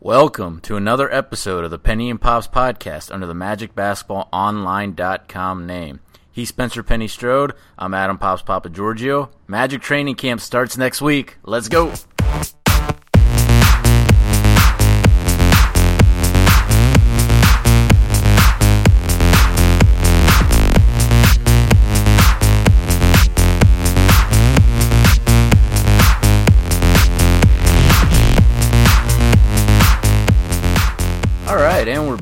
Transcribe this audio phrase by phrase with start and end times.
[0.00, 5.98] Welcome to another episode of the Penny and Pops podcast under the MagicBasketballOnline.com name.
[6.30, 7.52] He's Spencer Penny Strode.
[7.76, 9.30] I'm Adam Pops Papa Giorgio.
[9.48, 11.38] Magic training camp starts next week.
[11.42, 11.94] Let's go.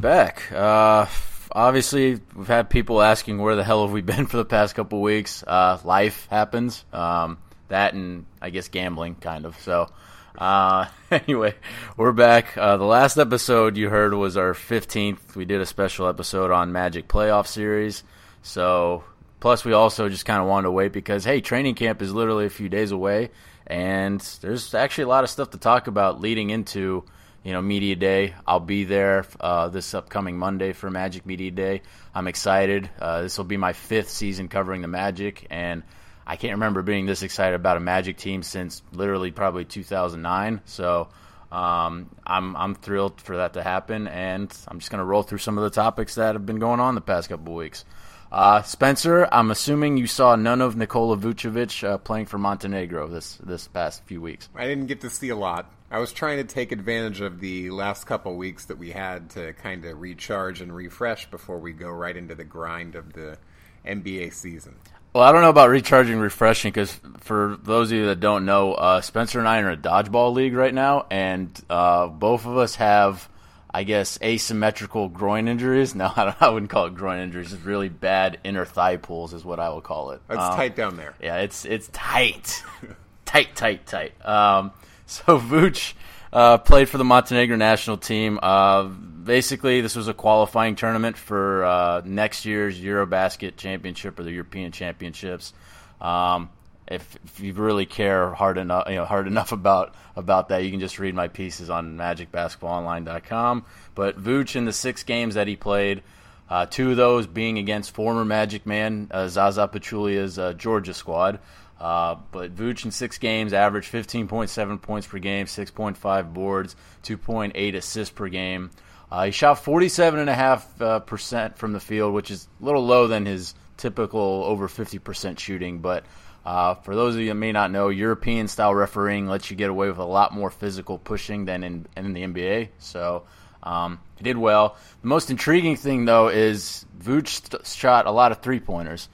[0.01, 0.51] Back.
[0.53, 1.07] Uh,
[1.53, 5.01] obviously, we've had people asking where the hell have we been for the past couple
[5.01, 5.43] weeks.
[5.47, 6.85] Uh, life happens.
[6.93, 7.39] Um,
[7.69, 9.59] that and I guess gambling, kind of.
[9.61, 9.91] So,
[10.39, 11.55] uh, anyway,
[11.97, 12.57] we're back.
[12.57, 15.35] Uh, the last episode you heard was our 15th.
[15.35, 18.05] We did a special episode on Magic Playoff Series.
[18.43, 19.05] So,
[19.41, 22.47] plus we also just kind of wanted to wait because hey, training camp is literally
[22.47, 23.31] a few days away,
[23.67, 27.05] and there's actually a lot of stuff to talk about leading into
[27.47, 28.35] you know, Media Day.
[28.45, 31.83] I'll be there uh, this upcoming Monday for Magic Media Day.
[32.13, 32.91] I'm excited.
[33.01, 35.85] Uh, this will be my fifth season covering the Magic, and
[36.27, 40.61] I can't remember being this excited about a Magic team since literally probably 2009.
[40.65, 41.07] So
[41.53, 45.39] um, I'm I'm thrilled for that to happen, and I'm just going to roll through
[45.39, 47.85] some of the topics that have been going on the past couple weeks.
[48.33, 53.37] Uh, Spencer, I'm assuming you saw none of Nikola Vucevic uh, playing for Montenegro this
[53.37, 54.49] this past few weeks.
[54.57, 55.71] I didn't get to see a lot.
[55.97, 59.55] I was trying to take advantage of the last couple weeks that we had to
[59.55, 63.39] kind of recharge and refresh before we go right into the grind of the
[63.87, 64.77] NBA season.
[65.15, 68.75] Well, I don't know about recharging, refreshing, because for those of you that don't know,
[68.75, 72.59] uh, Spencer and I are in a dodgeball league right now, and uh, both of
[72.59, 73.27] us have,
[73.73, 75.95] I guess, asymmetrical groin injuries.
[75.95, 77.55] No, I, don't, I wouldn't call it groin injuries.
[77.55, 80.21] It's really bad inner thigh pulls, is what I would call it.
[80.29, 81.15] It's Um, tight down there.
[81.23, 82.63] Yeah, it's it's tight,
[83.25, 84.13] tight, tight, tight.
[84.27, 84.73] Um,
[85.07, 85.95] so Vooch
[86.33, 88.39] uh, played for the Montenegro national team.
[88.43, 94.33] Uh, basically, this was a qualifying tournament for uh, next year's EuroBasket Championship or the
[94.33, 95.53] European Championships.
[96.01, 96.51] Um,
[96.89, 100.71] if, if you really care hard enough, you know, hard enough about about that, you
[100.71, 103.65] can just read my pieces on MagicBasketballOnline.com.
[103.95, 106.03] But Vooch in the six games that he played.
[106.49, 111.41] Uh, two of those being against former Magic man uh, Zaza Pachulia's uh, Georgia squad.
[111.81, 118.15] Uh, but Vooch in six games averaged 15.7 points per game, 6.5 boards, 2.8 assists
[118.15, 118.71] per game.
[119.11, 123.55] Uh, he shot 47.5% uh, from the field, which is a little low than his
[123.77, 125.79] typical over 50% shooting.
[125.79, 126.05] But
[126.45, 129.71] uh, for those of you that may not know, European style refereeing lets you get
[129.71, 132.71] away with a lot more physical pushing than in, in the NBA.
[132.79, 133.25] So
[133.63, 134.77] um, he did well.
[135.03, 139.09] The most intriguing thing, though, is Vooch st- shot a lot of three pointers.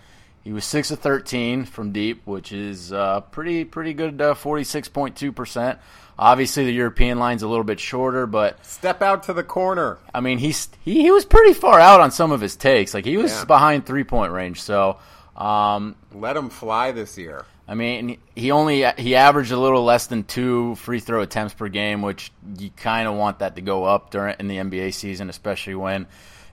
[0.45, 4.89] He was six of thirteen from deep, which is uh, pretty pretty good, forty six
[4.89, 5.79] point two percent.
[6.19, 9.99] Obviously, the European line's a little bit shorter, but Step out to the corner.
[10.15, 12.93] I mean, he's he, he was pretty far out on some of his takes.
[12.93, 13.45] Like he was Yeah.
[13.45, 14.61] behind three point range.
[14.61, 14.99] So,
[15.37, 17.45] um, Let him fly this year.
[17.69, 21.69] I mean, he only he averaged a little less than two free throw attempts per
[21.69, 25.31] game, which you kind of want that to go up during in the NBA season,
[25.31, 26.07] especially when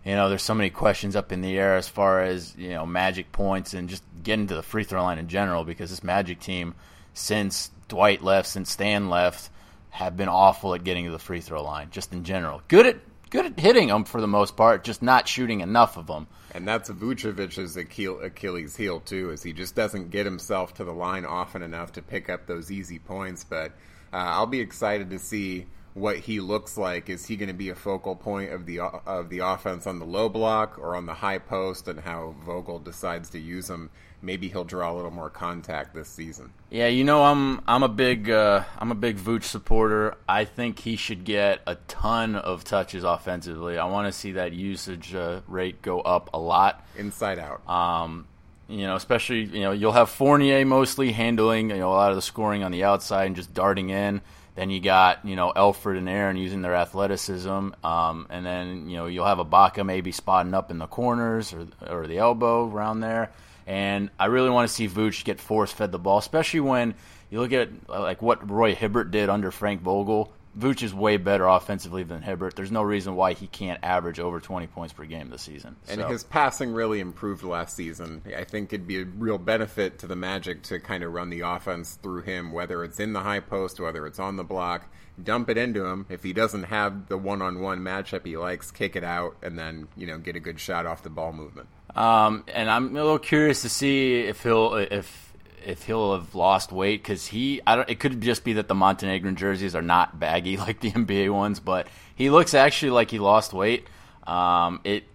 [0.06, 2.86] you know there's so many questions up in the air as far as you know
[2.86, 5.64] Magic points and just getting to the free throw line in general.
[5.64, 6.76] Because this Magic team,
[7.14, 9.50] since Dwight left, since Stan left,
[9.90, 12.62] have been awful at getting to the free throw line, just in general.
[12.68, 12.98] Good at
[13.30, 16.28] good at hitting them for the most part, just not shooting enough of them.
[16.54, 21.26] And that's Vucevic's Achilles heel too, is he just doesn't get himself to the line
[21.26, 23.44] often enough to pick up those easy points.
[23.44, 23.72] But
[24.12, 25.68] uh, I'll be excited to see
[26.00, 27.10] what he looks like.
[27.10, 30.06] Is he going to be a focal point of the of the offense on the
[30.06, 33.90] low block or on the high post, and how Vogel decides to use him?
[34.22, 36.52] Maybe he'll draw a little more contact this season.
[36.70, 40.16] Yeah, you know I'm I'm a big uh, I'm a big Vooch supporter.
[40.28, 43.78] I think he should get a ton of touches offensively.
[43.78, 46.86] I want to see that usage uh, rate go up a lot.
[46.98, 47.68] Inside out.
[47.70, 48.28] Um,
[48.68, 52.16] you know, especially you know you'll have Fournier mostly handling you know a lot of
[52.16, 54.22] the scoring on the outside and just darting in.
[54.60, 58.98] Then you got you know Elfrid and Aaron using their athleticism, um, and then you
[58.98, 63.00] know you'll have Ibaka maybe spotting up in the corners or or the elbow around
[63.00, 63.32] there.
[63.66, 66.96] And I really want to see Vooch get force fed the ball, especially when
[67.30, 70.30] you look at like what Roy Hibbert did under Frank Vogel.
[70.58, 72.56] Vooch is way better offensively than Hibbert.
[72.56, 75.76] There's no reason why he can't average over 20 points per game this season.
[75.88, 78.24] And So- his passing really improved last season.
[78.36, 81.42] I think it'd be a real benefit to the Magic to kind of run the
[81.42, 84.88] offense through him, whether it's in the high post, whether it's on the block.
[85.22, 86.06] Dump it into him.
[86.10, 90.08] If he doesn't have the one-on-one matchup he likes, kick it out, and then you
[90.08, 91.68] know get a good shot off the ball movement.
[91.96, 95.29] Um, and I'm a little curious to see if he'll if
[95.66, 97.62] if he'll have lost weight because he.
[97.66, 97.90] I don't.
[97.90, 101.60] It could just be that the Montenegrin jerseys are not baggy like the NBA ones,
[101.60, 103.88] but he looks actually like he lost weight.
[104.26, 105.06] Um, it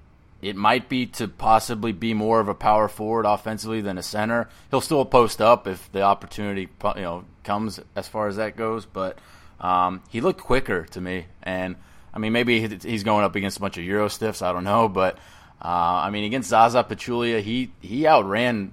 [0.43, 4.49] it might be to possibly be more of a power forward offensively than a center.
[4.70, 8.85] He'll still post up if the opportunity you know comes as far as that goes,
[8.85, 9.19] but
[9.61, 11.26] um, he looked quicker to me.
[11.43, 11.76] And
[12.12, 14.43] I mean, maybe he's going up against a bunch of Euro stiffs.
[14.43, 15.17] I don't know, but
[15.62, 18.73] uh, I mean, against Zaza Pachulia, he he outran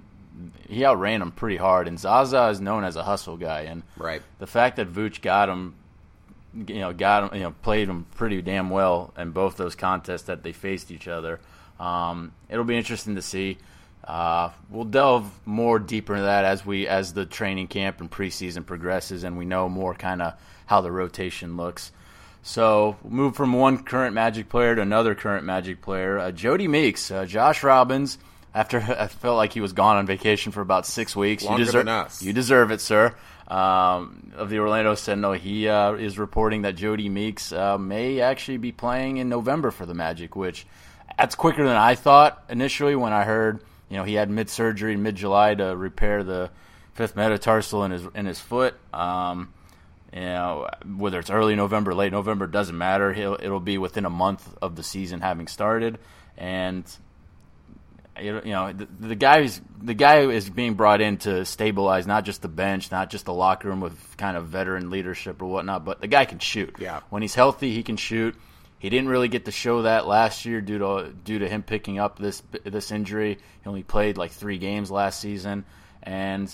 [0.68, 1.88] he outran him pretty hard.
[1.88, 4.22] And Zaza is known as a hustle guy, and right.
[4.38, 5.74] the fact that Vooch got him
[6.54, 10.24] you know got him you know played him pretty damn well in both those contests
[10.24, 11.40] that they faced each other.
[11.80, 13.58] Um, it'll be interesting to see.
[14.04, 18.66] Uh, we'll delve more deeper into that as we as the training camp and preseason
[18.66, 20.34] progresses, and we know more kind of
[20.66, 21.92] how the rotation looks.
[22.42, 26.18] So we'll move from one current Magic player to another current Magic player.
[26.18, 28.18] Uh, Jody Meeks, uh, Josh Robbins.
[28.54, 31.64] After I felt like he was gone on vacation for about six weeks, Longer you
[31.64, 33.14] deserve you deserve it, sir.
[33.48, 38.56] Um, of the Orlando Sentinel, he uh, is reporting that Jody Meeks uh, may actually
[38.58, 40.66] be playing in November for the Magic, which
[41.18, 44.94] that's quicker than I thought initially when I heard you know he had mid surgery
[44.94, 46.50] in mid July to repair the
[46.94, 48.74] fifth metatarsal in his in his foot.
[48.92, 49.52] Um,
[50.12, 53.12] you know whether it's early November, late November, doesn't matter.
[53.12, 55.98] He'll, it'll be within a month of the season having started,
[56.36, 56.84] and
[58.20, 62.24] you know the, the guy who's, the guy is being brought in to stabilize not
[62.24, 65.84] just the bench, not just the locker room with kind of veteran leadership or whatnot,
[65.84, 66.76] but the guy can shoot.
[66.78, 67.00] Yeah.
[67.10, 68.34] when he's healthy, he can shoot.
[68.78, 71.98] He didn't really get to show that last year due to due to him picking
[71.98, 73.38] up this this injury.
[73.62, 75.64] He only played like three games last season,
[76.02, 76.52] and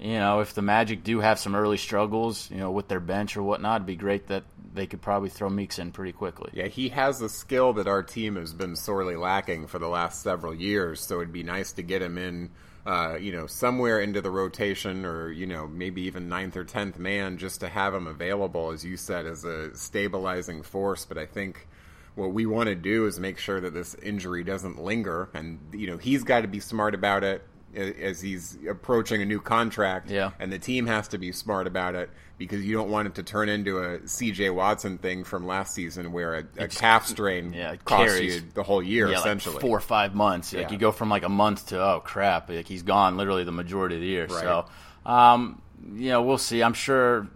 [0.00, 3.36] you know if the Magic do have some early struggles, you know with their bench
[3.36, 4.44] or whatnot, it'd be great that
[4.74, 6.50] they could probably throw Meeks in pretty quickly.
[6.52, 10.22] Yeah, he has a skill that our team has been sorely lacking for the last
[10.22, 11.00] several years.
[11.00, 12.50] So it'd be nice to get him in,
[12.84, 16.98] uh, you know, somewhere into the rotation, or you know, maybe even ninth or tenth
[16.98, 21.06] man, just to have him available, as you said, as a stabilizing force.
[21.06, 21.68] But I think
[22.16, 25.86] what we want to do is make sure that this injury doesn't linger, and you
[25.86, 27.42] know, he's got to be smart about it
[27.76, 30.10] as he's approaching a new contract.
[30.10, 30.30] Yeah.
[30.38, 33.22] And the team has to be smart about it because you don't want it to
[33.22, 37.76] turn into a CJ Watson thing from last season where a, a calf strain yeah,
[37.76, 38.36] costs carries.
[38.36, 39.54] you the whole year yeah, essentially.
[39.54, 40.52] like four or five months.
[40.52, 43.52] Like you go from like a month to oh crap, like he's gone literally the
[43.52, 44.26] majority of the year.
[44.26, 44.42] Right.
[44.42, 44.66] So,
[45.06, 45.62] um,
[45.94, 46.62] you know, we'll see.
[46.62, 47.28] I'm sure.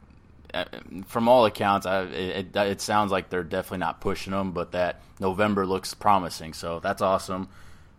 [0.54, 0.64] uh,
[1.06, 4.72] From all accounts, I, it, it, it sounds like they're definitely not pushing him, but
[4.72, 6.54] that November looks promising.
[6.54, 7.48] So that's awesome.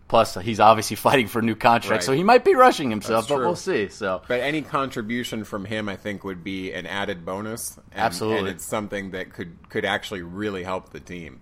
[0.09, 2.03] Plus, uh, he's obviously fighting for a new contract, Right.
[2.03, 3.87] so he might be rushing himself, but we'll see.
[3.87, 7.77] So But any contribution from him, I think, would be an added bonus.
[7.77, 8.39] And, Absolutely.
[8.39, 11.39] and it's something that could could actually really help the team.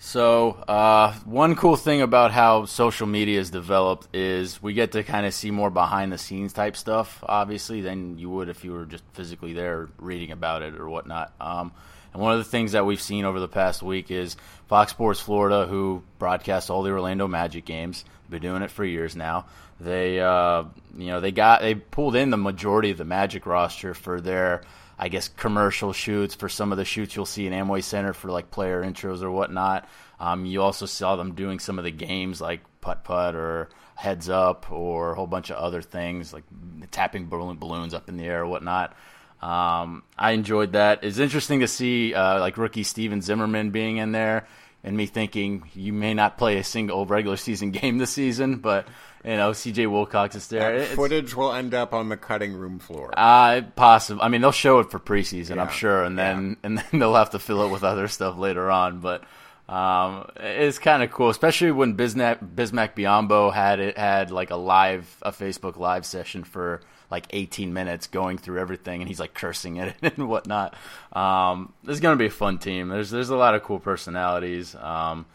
[0.00, 5.02] So, uh, one cool thing about how social media is developed is we get to
[5.02, 8.72] kind of see more behind the scenes type stuff, obviously, than you would if you
[8.72, 11.32] were just physically there reading about it or whatnot.
[11.40, 11.72] Um,
[12.12, 14.36] and one of the things that we've seen over the past week is
[14.68, 19.16] Fox Sports Florida, who broadcasts all the Orlando Magic games, been doing it for years
[19.16, 19.46] now.
[19.80, 20.64] They, uh,
[20.96, 24.62] you know, they got they pulled in the majority of the Magic roster for their
[24.98, 28.30] I guess commercial shoots for some of the shoots you'll see in Amway Center for
[28.30, 29.88] like player intros or whatnot.
[30.18, 34.28] Um, you also saw them doing some of the games like putt putt or heads
[34.28, 36.44] up or a whole bunch of other things like
[36.90, 38.96] tapping balloon, balloons up in the air or whatnot.
[39.40, 41.04] Um, I enjoyed that.
[41.04, 44.48] It's interesting to see uh, like rookie Stephen Zimmerman being in there
[44.82, 48.88] and me thinking you may not play a single regular season game this season, but
[49.24, 50.80] you know CJ Wilcox is there.
[50.80, 53.12] That footage will end up on the cutting room floor.
[53.16, 54.22] uh, possible.
[54.22, 57.30] I mean, they'll show it for preseason, I'm sure, and then and then they'll have
[57.30, 59.00] to fill it with other stuff later on.
[59.00, 59.24] But
[59.68, 64.56] um, it's kind of cool, especially when Bismack Bismack Biyombo had it had like a
[64.56, 69.34] live a Facebook live session for like 18 minutes going through everything, and he's like
[69.34, 70.74] cursing it and whatnot.
[71.12, 72.88] Um, this is gonna be a fun team.
[72.88, 74.74] There's there's a lot of cool personalities.
[74.74, 75.26] Um,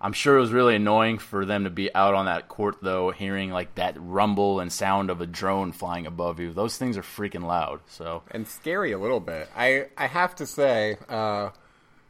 [0.00, 3.10] I'm sure it was really annoying for them to be out on that court though,
[3.10, 6.52] hearing like that rumble and sound of a drone flying above you.
[6.52, 7.80] Those things are freaking loud.
[7.86, 9.48] So and scary a little bit.
[9.56, 11.50] I I have to say, uh,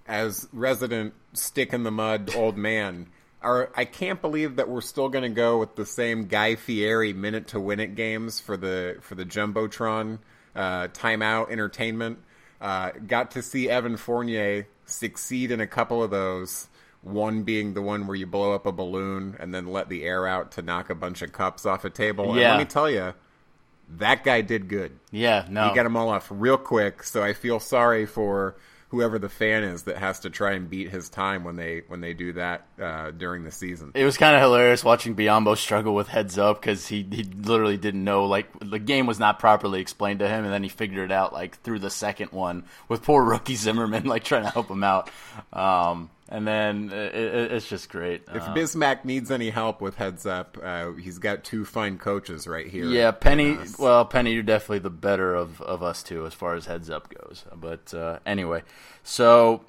[0.06, 3.06] as resident stick in the mud old man,
[3.40, 7.12] are I can't believe that we're still going to go with the same Guy Fieri
[7.14, 10.18] minute to win it games for the for the jumbotron
[10.54, 12.18] uh, timeout entertainment.
[12.60, 16.68] Uh, got to see Evan Fournier succeed in a couple of those.
[17.02, 20.26] One being the one where you blow up a balloon and then let the air
[20.26, 22.30] out to knock a bunch of cups off a table.
[22.32, 23.14] And let me tell you,
[23.98, 24.98] that guy did good.
[25.10, 28.56] yeah, no, He got them all off real quick, so I feel sorry for
[28.90, 32.00] whoever the fan is that has to try and beat his time when they when
[32.00, 33.92] they do that uh, during the season.
[33.94, 37.76] It was kind of hilarious watching Biyombo struggle with heads up because he he literally
[37.76, 41.10] didn't know like the game was not properly explained to him, and then he figured
[41.10, 44.68] it out like through the second one with poor rookie Zimmerman like trying to help
[44.70, 45.10] him out.
[45.52, 48.22] Um, and then it, it, it's just great.
[48.34, 52.46] If Uh, Bismack needs any help with heads up, uh, he's got two fine coaches
[52.46, 52.84] right here.
[52.84, 53.56] Yeah, Penny.
[53.56, 56.90] Uh, Well, Penny, you're definitely the better of, of us two as far as heads
[56.90, 57.44] up goes.
[57.54, 58.62] But uh, anyway,
[59.02, 59.62] so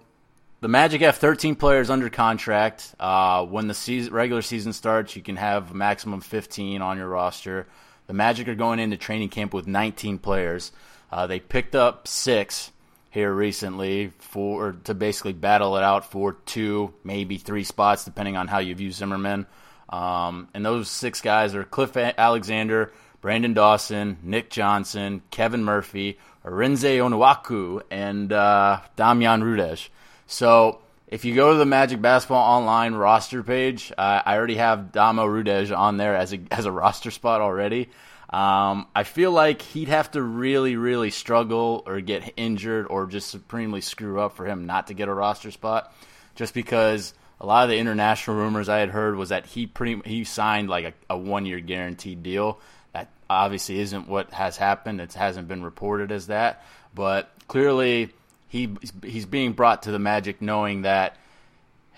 [0.62, 2.94] the Magic have 13 players under contract.
[3.00, 7.08] Uh, when the season, regular season starts, you can have a maximum 15 on your
[7.08, 7.68] roster.
[8.08, 10.72] The Magic are going into training camp with 19 players.
[11.12, 12.72] Uh, they picked up six
[13.10, 18.48] here recently for to basically battle it out for two, maybe three spots, depending on
[18.48, 19.48] how you view Zimmerman.
[19.90, 26.84] Um, and those six guys are Cliff Alexander, Brandon Dawson, Nick Johnson, Kevin Murphy, Arinze
[26.84, 29.90] Onuaku, and uh, Damjan Rudez.
[30.28, 34.92] So if you go to the Magic Basketball Online roster page, uh, I already have
[34.92, 37.90] Damo Rudez on there as a as a roster spot already.
[38.30, 43.30] Um, I feel like he'd have to really, really struggle or get injured or just
[43.30, 45.94] supremely screw up for him not to get a roster spot.
[46.36, 50.02] Just because a lot of the international rumors I had heard was that he pretty
[50.08, 52.60] he signed like a, a one year guaranteed deal.
[52.94, 55.02] That obviously isn't what has happened.
[55.02, 58.12] It hasn't been reported as that, but clearly
[58.48, 58.70] he
[59.04, 61.18] he's being brought to the Magic knowing that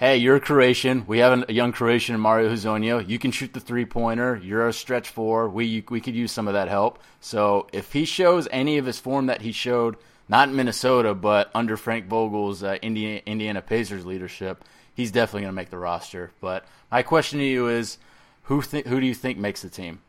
[0.02, 1.06] hey, you're a Croatian.
[1.06, 3.08] We have a young Croatian, Mario Hezonja.
[3.08, 4.36] You can shoot the three pointer.
[4.44, 5.48] You're a stretch four.
[5.48, 7.00] We we could use some of that help.
[7.20, 11.52] So if he shows any of his form that he showed, not in Minnesota, but
[11.54, 14.66] under Frank Vogel's uh, Indiana, Indiana Pacers leadership,
[14.96, 16.32] he's definitely going to make the roster.
[16.42, 18.00] But my question to you is,
[18.44, 20.02] who th- who do you think makes the team?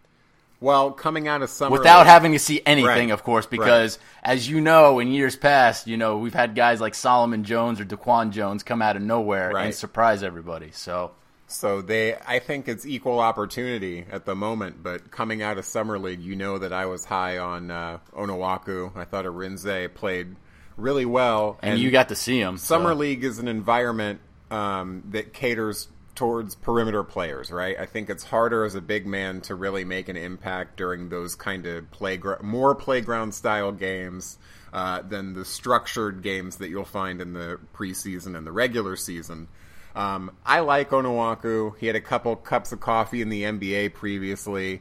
[0.62, 3.11] Well, coming out of summer Without having to see anything, Right.
[3.11, 6.95] of course, because as you know, in years past, you know we've had guys like
[6.95, 10.71] Solomon Jones or DeQuan Jones come out of nowhere and surprise everybody.
[10.71, 11.11] So
[11.49, 14.83] So they, I think it's equal opportunity at the moment.
[14.83, 18.97] But coming out of summer league, you know that I was high on uh, Onuaku.
[18.97, 20.37] I thought Arinze played
[20.76, 22.57] really well, and, you got to see him.
[22.57, 22.95] summer so.
[22.95, 27.76] league is an environment um, that caters towards perimeter players, right?
[27.78, 31.35] I think it's harder as a big man to really make an impact during those
[31.35, 34.38] kind of playground, more playground style games
[34.73, 39.49] uh, than the structured games that you'll find in the preseason and the regular season.
[39.95, 41.76] Um, I like Onuaku.
[41.78, 44.81] He had a couple cups of coffee in the NBA previously.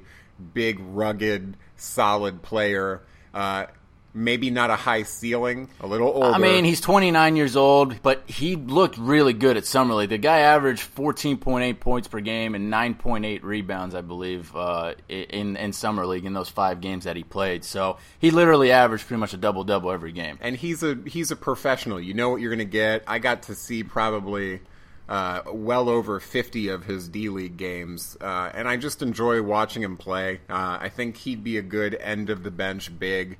[0.53, 3.01] Big, rugged, solid player.
[3.33, 3.65] Uh,
[4.13, 6.31] maybe not a high ceiling, a little older.
[6.31, 10.09] I mean, he's 29 years old, but he looked really good at summer league.
[10.09, 15.73] The guy averaged 14.8 points per game and 9.8 rebounds, I believe, uh, in in
[15.73, 17.63] summer league in those five games that he played.
[17.63, 20.37] So he literally averaged pretty much a double double every game.
[20.41, 21.99] and he's a he's a professional.
[21.99, 23.03] You know what you're going to get.
[23.07, 24.61] I got to see probably
[25.09, 29.83] uh, well over 50 of his D League games, uh, and I just enjoy watching
[29.83, 30.39] him play.
[30.49, 33.37] Uh, I think he'd be a good end of the bench big.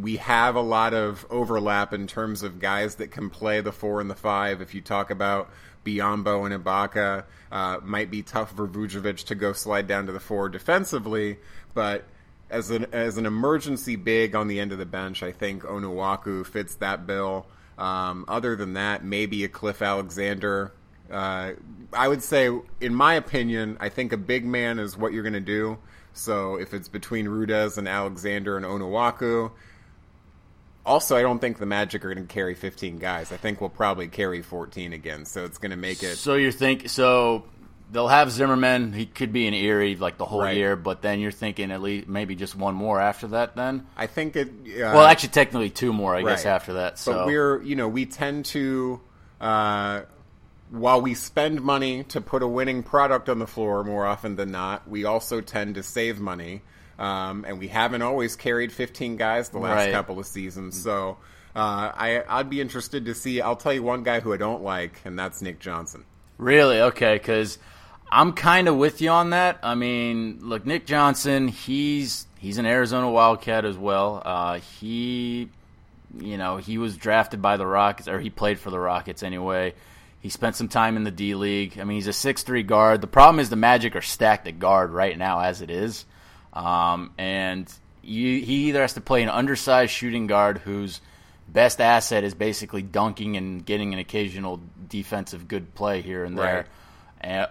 [0.00, 4.00] We have a lot of overlap in terms of guys that can play the four
[4.00, 4.60] and the five.
[4.60, 5.50] If you talk about
[5.84, 10.20] Biyombo and Ibaka, uh, might be tough for Vucevic to go slide down to the
[10.20, 11.38] four defensively,
[11.74, 12.04] but
[12.50, 16.46] as an as an emergency big on the end of the bench, I think Onuaku
[16.46, 17.46] fits that bill.
[17.78, 20.72] Um, other than that, maybe a Cliff Alexander.
[21.10, 21.52] Uh,
[21.92, 25.32] I would say, in my opinion, I think a big man is what you're going
[25.32, 25.78] to do.
[26.12, 29.50] So if it's between Rudez and Alexander and Onuaku.
[30.84, 33.30] Also, I don't think the Magic are going to carry 15 guys.
[33.30, 35.24] I think we'll probably carry 14 again.
[35.24, 36.16] So it's going to make it.
[36.16, 37.44] So you're think so
[37.92, 38.92] they'll have Zimmerman.
[38.92, 40.56] He could be an Erie like the whole Right.
[40.56, 43.54] year, but then you're thinking at least maybe just one more after that.
[43.54, 44.48] Then, I think it.
[44.48, 46.98] Uh, well, actually, technically two more, I guess, after that.
[46.98, 49.00] So But we're, you know, we tend to,
[49.40, 50.00] uh,
[50.70, 54.50] while we spend money to put a winning product on the floor more often than
[54.50, 56.62] not, we also tend to save money.
[57.02, 59.92] Um, and we haven't always carried 15 guys the last Right.
[59.92, 60.80] couple of seasons.
[60.80, 61.16] So
[61.56, 61.58] uh,
[61.94, 63.40] I, I'd be interested to see.
[63.40, 66.04] I'll tell you one guy who I don't like, and that's Nick Johnson.
[66.38, 66.80] Really?
[66.80, 67.58] Okay, because
[68.10, 69.58] I'm kind of with you on that.
[69.62, 74.22] I mean, look, Nick Johnson, he's he's an Arizona Wildcat as well.
[74.24, 75.48] Uh, he,
[76.18, 79.74] you know, he was drafted by the Rockets, or he played for the Rockets anyway.
[80.20, 81.78] He spent some time in the D League.
[81.80, 83.00] I mean, he's a six-three guard.
[83.00, 86.04] The problem is the Magic are stacked at guard right now as it is,
[86.52, 91.00] um, and you, he either has to play an undersized shooting guard whose
[91.48, 96.66] best asset is basically dunking and getting an occasional defensive good play here and there.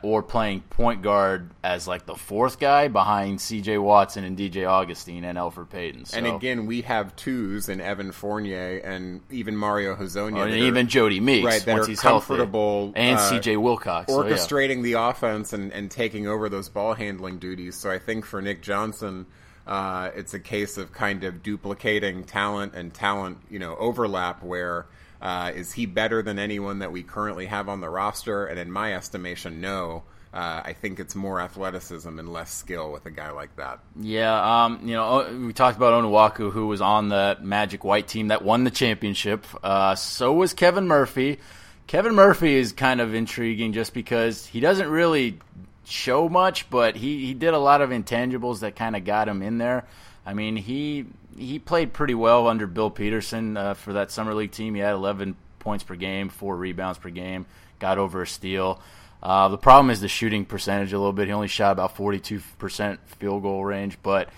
[0.03, 3.77] Or playing point guard as like the fourth guy behind C.J.
[3.77, 4.65] Watson and D.J.
[4.65, 6.05] Augustin and Elfrid Payton.
[6.05, 6.17] So.
[6.17, 11.21] And again, we have twos in Evan Fournier and even Mario Hezonja, and even Jody
[11.21, 11.61] Meeks, right?
[11.63, 12.99] That once are he's comfortable healthy.
[12.99, 13.57] and uh, C.J.
[13.57, 14.33] Wilcox, so, yeah.
[14.33, 17.75] orchestrating the offense and, and taking over those ball handling duties.
[17.75, 19.25] So I think for Nick Johnson,
[19.65, 24.43] uh, it's a case of kind of duplicating talent and talent, you know, overlap.
[24.43, 24.87] Where
[25.21, 28.45] uh, is he better than anyone that we currently have on the roster?
[28.45, 30.03] And in my estimation, no.
[30.33, 33.79] Uh, I think it's more athleticism and less skill with a guy like that.
[33.99, 38.29] Yeah, um, you know, we talked about Onuaku, who was on the Magic White team
[38.29, 39.45] that won the championship.
[39.61, 41.39] Uh, so was Kevin Murphy.
[41.85, 45.39] Kevin Murphy is kind of intriguing just because he doesn't really
[45.83, 49.41] show much, but he, he did a lot of intangibles that kind of got him
[49.41, 49.85] in there.
[50.25, 51.07] I mean, he
[51.37, 54.75] he played pretty well under Bill Peterson uh, for that summer league team.
[54.75, 57.45] He had 11 points per game, four rebounds per game,
[57.79, 58.81] got over a steal.
[59.23, 61.27] Uh, the problem is the shooting percentage a little bit.
[61.27, 64.29] He only shot about 42% field goal range, but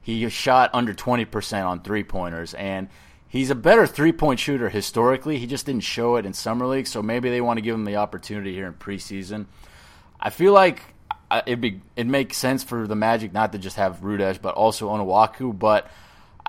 [0.00, 2.54] he shot under 20% on three pointers.
[2.54, 2.88] And
[3.28, 5.38] he's a better three point shooter historically.
[5.38, 7.84] He just didn't show it in summer league, so maybe they want to give him
[7.84, 9.46] the opportunity here in preseason.
[10.20, 10.82] I feel like
[11.46, 14.88] it'd be it makes sense for the Magic not to just have Rudez, but also
[14.88, 15.56] Onuaku.
[15.56, 15.88] But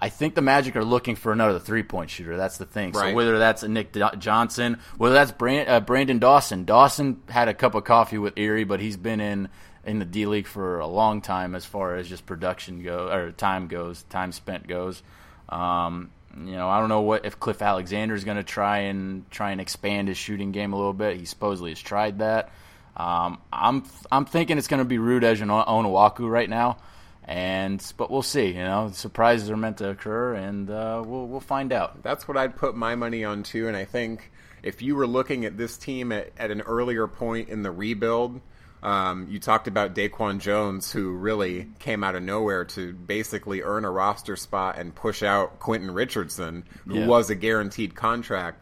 [0.03, 2.35] I think the Magic are looking for another three point shooter.
[2.35, 2.91] That's the thing.
[2.91, 3.11] Right.
[3.11, 6.65] So whether that's a Nick Do- Johnson, whether that's Brand, uh, Brandon Dawson.
[6.65, 9.47] Dawson had a cup of coffee with Erie, but he's been in
[9.85, 13.31] in the D League for a long time as far as just production goes or
[13.31, 15.01] time goes, time spent goes.
[15.47, 19.31] Um, you know, I don't know what if Cliff Alexander is going to try and
[19.31, 21.15] try and expand his shooting game a little bit.
[21.15, 22.51] He supposedly has tried that.
[22.97, 26.79] Um, I'm I'm thinking it's going to be Rudez and Onuaku right now,
[27.25, 28.47] and but we'll see.
[28.47, 32.03] You know, surprises are meant to occur, and uh, we'll we'll find out.
[32.03, 33.67] That's what I'd put my money on too.
[33.67, 37.49] And I think if you were looking at this team at, at an earlier point
[37.49, 38.41] in the rebuild,
[38.81, 43.85] um, you talked about DeQuan Jones, who really came out of nowhere to basically earn
[43.85, 47.07] a roster spot and push out Quentin Richardson, who Yeah.
[47.07, 48.59] was a guaranteed contract.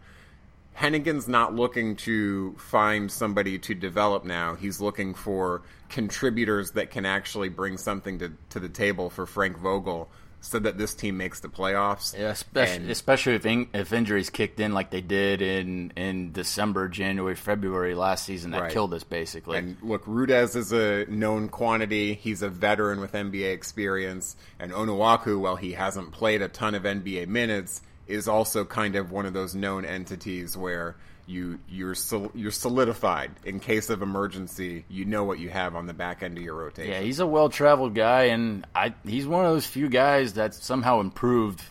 [0.73, 4.55] Hennigan's not looking to find somebody to develop now.
[4.55, 9.57] He's looking for contributors that can actually bring something to, to the table for Frank
[9.57, 10.09] Vogel
[10.43, 12.17] so that this team makes the playoffs.
[12.17, 16.31] Yeah, especially, And- especially if in, if injuries kicked in like they did in in
[16.31, 18.71] December, January, February last season, that Right.
[18.71, 19.59] killed us basically.
[19.59, 22.15] And look, Rudez is a known quantity.
[22.15, 24.36] He's a veteran with NBA experience.
[24.60, 29.12] And Onuaku, while he hasn't played a ton of NBA minutes, is also kind of
[29.12, 30.95] one of those known entities where
[31.28, 34.86] you you're sol- you're solidified in case of emergency.
[34.89, 36.91] You know what you have on the back end of your rotation.
[36.91, 40.54] Yeah, he's a well traveled guy, and I he's one of those few guys that
[40.54, 41.62] somehow improved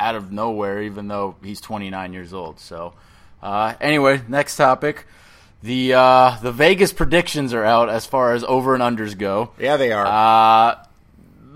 [0.00, 2.58] out of nowhere, even though he's 29 years old.
[2.58, 2.94] So,
[3.42, 5.06] uh, anyway, next topic.
[5.62, 9.50] The uh, the Vegas predictions are out as far as over and unders go.
[9.58, 10.06] yeah, they are.
[10.06, 10.84] Uh,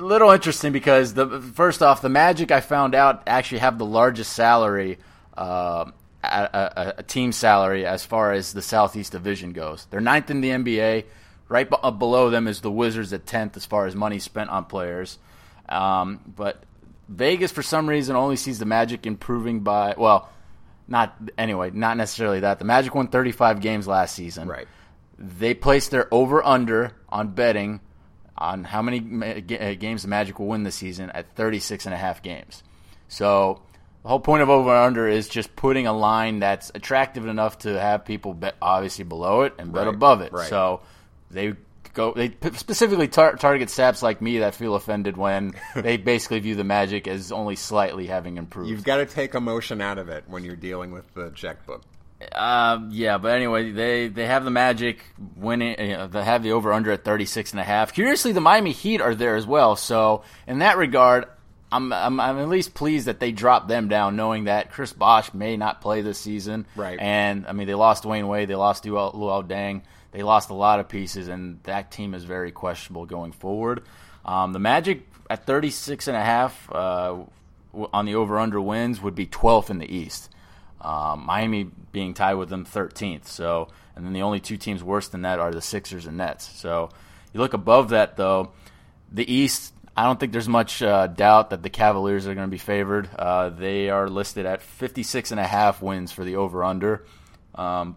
[0.05, 4.33] little interesting because the first off, the Magic I found out actually have the largest
[4.33, 4.99] salary,
[5.37, 5.91] uh,
[6.23, 9.87] a, a, a team salary as far as the Southeast Division goes.
[9.91, 11.05] They're ninth in the NBA.
[11.49, 14.51] Right b- up below them is the Wizards at tenth as far as money spent
[14.51, 15.19] on players.
[15.69, 16.63] Um, but
[17.09, 20.29] Vegas, for some reason, only sees the Magic improving by well,
[20.89, 22.59] not anyway, not necessarily that.
[22.59, 24.67] The Magic won 35 games last season right.
[25.19, 27.81] they placed their over under on betting
[28.39, 31.99] on how many uh, games the Magic will win this season at 36 and a
[31.99, 32.63] half games.
[33.09, 33.63] So
[34.03, 37.79] the whole point of over under is just putting a line that's attractive enough to
[37.81, 40.33] have people bet obviously below it and bet Right, above it.
[40.33, 40.49] right.
[40.49, 40.81] So
[41.31, 41.55] they
[41.95, 46.55] go they specifically tar- target saps like me that feel offended when they basically view
[46.55, 48.69] the Magic as only slightly having improved.
[48.69, 51.83] You've got to take emotion out of it when you're dealing with the checkbook.
[52.33, 55.05] Um, yeah, but anyway, they they have the Magic
[55.37, 55.79] winning.
[55.79, 57.93] You know, they have the over under at 36 and a half.
[57.93, 59.77] Curiously, the Miami Heat are there as well.
[59.77, 61.27] So in that regard,
[61.71, 65.35] I'm I'm, I'm at least pleased that they dropped them down, knowing that Chris Bosh
[65.35, 66.67] may not play this season.
[66.75, 66.99] Right.
[66.99, 70.81] And I mean, they lost Dwyane Wade, they lost Luol Deng, they lost a lot
[70.81, 73.83] of pieces, and that team is very questionable going forward.
[74.25, 77.17] Um, the Magic at 36 and a half uh,
[77.93, 80.31] on the over under wins would be 12th in the East.
[80.87, 83.27] Um, Miami being tied with them 13th.
[83.27, 86.49] So, and then the only two teams worse than that are the Sixers and Nets.
[86.59, 86.91] So,
[87.33, 88.53] you look above that though,
[89.13, 89.75] the East.
[89.97, 93.09] I don't think there's much uh, doubt that the Cavaliers are going to be favored.
[93.19, 97.05] Uh, they are listed at 56 and a half wins for the over under.
[97.55, 97.97] Um,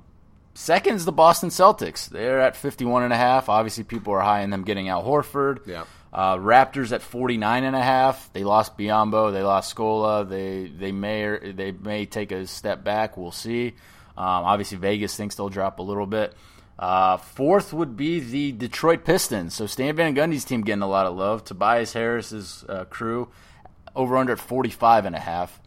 [0.54, 2.08] second is the Boston Celtics.
[2.08, 3.50] They're at 51 and a half.
[3.50, 5.68] Obviously, people are high in them getting out Horford.
[5.68, 5.84] Yeah.
[6.12, 8.32] Uh, Raptors at 49 and a half.
[8.34, 9.32] They lost Biyombo.
[9.32, 10.28] They lost Scola.
[10.28, 13.16] They they may they may take a step back.
[13.16, 13.76] We'll see.
[14.18, 16.36] Um, obviously, Vegas thinks they'll drop a little bit.
[16.80, 19.54] Uh, fourth would be the Detroit Pistons.
[19.54, 21.44] So Stan Van Gundy's team getting a lot of love.
[21.44, 23.28] Tobias Harris's uh, crew
[23.96, 25.60] over under at 45 and a half.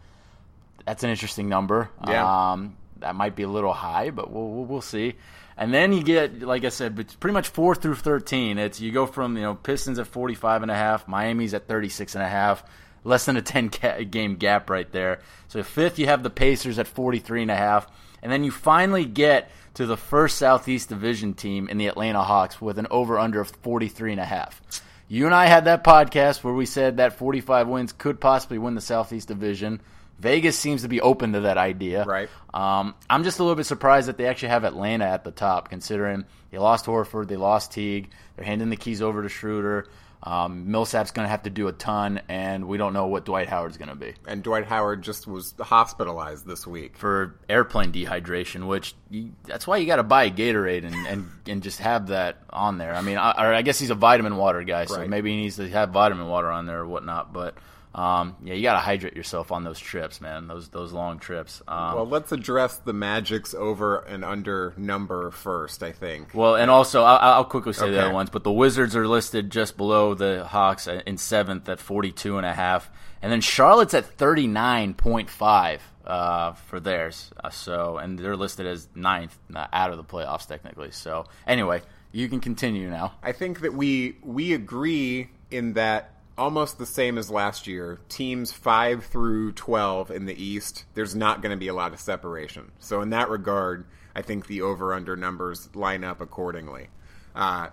[0.87, 1.91] That's an interesting number.
[2.07, 2.53] Yeah.
[2.53, 5.15] Um, that might be a little high, but we'll, we'll, we'll see.
[5.57, 8.59] And then you get, like I said, pretty much 4 through 13.
[8.59, 12.15] It's you go from, you know, Pistons at 45 and a half, Miami's at 36
[12.15, 12.65] and a half,
[13.05, 15.21] less than a 10 ca- game gap right there.
[15.49, 17.87] So fifth you have the Pacers at 43 and a half,
[18.23, 22.61] and then you finally get to the first Southeast Division team in the Atlanta Hawks
[22.61, 24.61] with an over under of 43 and a half.
[25.09, 28.75] You and I had that podcast where we said that 45 wins could possibly win
[28.75, 29.81] the Southeast Division.
[30.19, 32.05] Vegas seems to be open to that idea.
[32.05, 32.29] Right.
[32.55, 35.69] Um, I'm just a little bit surprised that they actually have Atlanta at the top,
[35.69, 39.87] considering they lost Horford, they lost Teague, they're handing the keys over to Schroeder.
[40.25, 43.49] Um, Millsap's going to have to do a ton, and we don't know what Dwight
[43.49, 46.97] Howard's going to be And Dwight Howard just was hospitalized this week.
[46.97, 51.29] for airplane dehydration, which you, that's why you got to buy a Gatorade and, and,
[51.49, 52.95] and just have that on there.
[52.95, 55.09] I mean, I, or I guess he's a vitamin water guy, so Right.
[55.11, 57.33] maybe he needs to have vitamin water on there or whatnot.
[57.33, 57.57] But
[57.95, 60.47] um, yeah, you got to hydrate yourself on those trips, man.
[60.47, 61.61] Those those long trips.
[61.69, 66.33] Um, Well, let's address the Magic's over and under number first, I think.
[66.35, 68.05] Well, and also I'll, I'll quickly say the Okay.
[68.07, 72.39] other ones, but the Wizards are listed just below the Hawks in seventh at forty-two
[72.39, 77.31] and a half, and then Charlotte's at thirty-nine point five uh, for theirs.
[77.45, 80.91] Uh, so, and they're listed as ninth, uh, out of the playoffs technically.
[80.93, 83.13] So, anyway, you can continue now.
[83.23, 88.01] I think that we we agree in that almost the same as last year.
[88.09, 92.01] Teams 5 through 12 in the East, there's not going to be a lot of
[92.01, 92.73] separation.
[92.79, 96.89] So in that regard, I think the over under numbers line up accordingly.
[97.35, 97.69] Uh,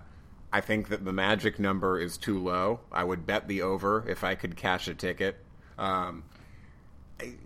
[0.52, 2.80] I think that the Magic number is too low.
[2.91, 5.38] I would bet the over if I could cash a ticket.
[5.78, 6.24] Um,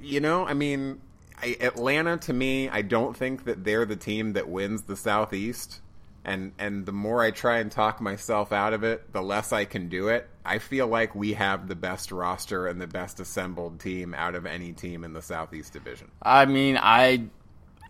[0.02, 1.02] you know, I mean,
[1.42, 5.82] I, Atlanta to me, I don't think that they're the team that wins the Southeast.
[6.26, 9.66] And and the more I try and talk myself out of it, the less I
[9.66, 10.30] can do it.
[10.46, 14.46] I feel like we have the best roster and the best assembled team out of
[14.46, 16.12] any team in the Southeast Division.
[16.22, 17.26] I mean, I.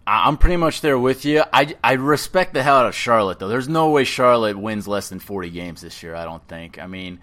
[0.06, 1.44] I'm pretty much there with you.
[1.54, 3.48] I, I respect the hell out of Charlotte, though.
[3.48, 6.78] There's no way Charlotte wins less than 40 games this year, I don't think.
[6.78, 7.20] I mean,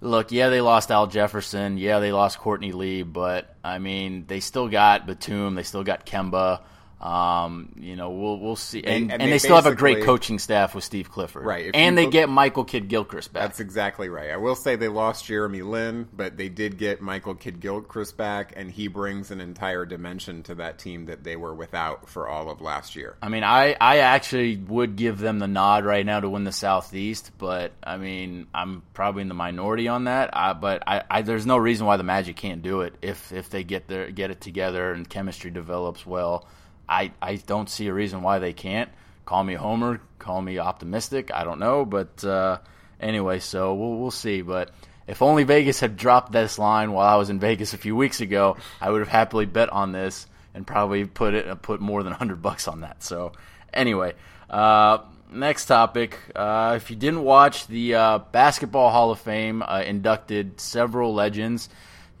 [0.00, 1.78] look, yeah, they lost Al Jefferson.
[1.78, 5.54] Yeah, they lost Courtney Lee, but, I mean, they still got Batum.
[5.54, 6.62] They still got Kemba.
[7.00, 10.02] Um, you know, we'll we'll see, and, and and, they they, still have a great
[10.02, 13.44] coaching staff with Steve Clifford, Right, And they look- get Michael Kidd Gilchrist back.
[13.44, 14.30] That's exactly right.
[14.30, 18.52] I will say they lost Jeremy Lin, but they did get Michael Kidd Gilchrist back,
[18.56, 22.50] and he brings an entire dimension to that team that they were without for all
[22.50, 23.16] of last year.
[23.22, 26.52] I mean, I, I actually would give them the nod right now to win the
[26.52, 30.36] Southeast, but I mean, I'm probably in the minority on that.
[30.36, 33.50] I, but I, I, there's no reason why the Magic can't do it if if
[33.50, 36.48] they get their get it together and chemistry develops well.
[36.88, 38.90] I, I don't see a reason why they can't.
[39.24, 41.30] Call me homer, call me optimistic.
[41.32, 42.58] I don't know, but uh,
[42.98, 44.40] anyway, so we'll we'll see.
[44.40, 44.70] But
[45.06, 48.20] if only Vegas had dropped this line while I was in Vegas a few weeks
[48.20, 52.12] ago, I would have happily bet on this and probably put it put more than
[52.12, 53.02] hundred bucks on that.
[53.02, 53.32] So
[53.72, 54.14] anyway,
[54.48, 54.98] uh,
[55.30, 56.18] next topic.
[56.34, 61.68] Uh, if you didn't watch, the uh, Basketball Hall of Fame uh, inducted several legends.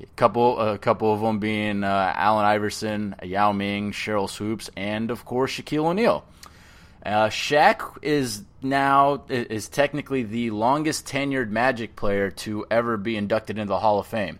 [0.00, 5.10] A couple, a couple of them being uh, Allen Iverson, Yao Ming, Sheryl Swoopes, and
[5.10, 6.24] of course Shaquille O'Neal.
[7.04, 13.58] Uh, Shaq is now is technically the longest tenured Magic player to ever be inducted
[13.58, 14.38] into the Hall of Fame.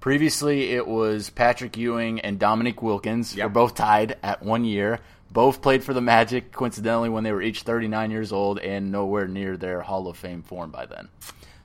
[0.00, 3.36] Previously, it was Patrick Ewing and Dominique Wilkins.
[3.36, 3.44] Yep.
[3.44, 4.98] Were both tied at one year.
[5.30, 9.28] Both played for the Magic, coincidentally, when they were each 39 years old and nowhere
[9.28, 11.08] near their Hall of Fame form by then.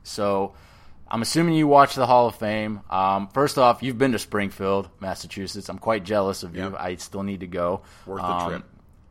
[0.03, 0.53] So,
[1.07, 2.81] I'm assuming you watch the Hall of Fame.
[2.89, 5.69] Um, first off, you've been to Springfield, Massachusetts.
[5.69, 6.75] I'm quite jealous of you.
[6.77, 7.81] I still need to go.
[8.05, 8.63] Worth the Um, trip.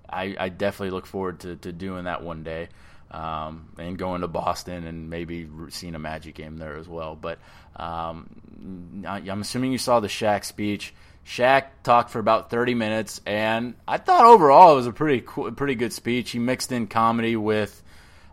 [0.09, 2.68] I, I definitely look forward to, to doing that one day
[3.11, 7.14] um, and going to Boston and maybe seeing a Magic game there as well.
[7.16, 7.38] But
[7.76, 10.94] um, I'm assuming you saw the Shaq speech.
[11.24, 15.50] Shaq talked for about 30 minutes, and I thought overall it was a pretty cool,
[15.52, 16.33] pretty good speech.
[16.33, 17.83] He mixed in comedy with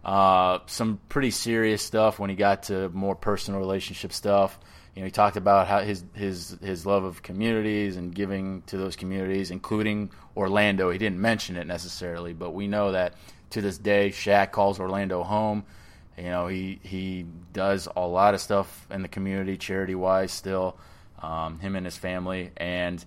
[0.03, 4.59] uh, some pretty serious stuff when he got to more personal relationship stuff.
[4.95, 8.77] You know, he talked about how his his his love of communities and giving to
[8.77, 10.89] those communities, including Orlando.
[10.89, 13.13] He didn't mention it necessarily, but we know that
[13.51, 15.63] to this day, Shaq calls Orlando home.
[16.17, 20.77] You know, he he does a lot of stuff in the community, charity wise, still.
[21.21, 23.05] Um, him and his family, and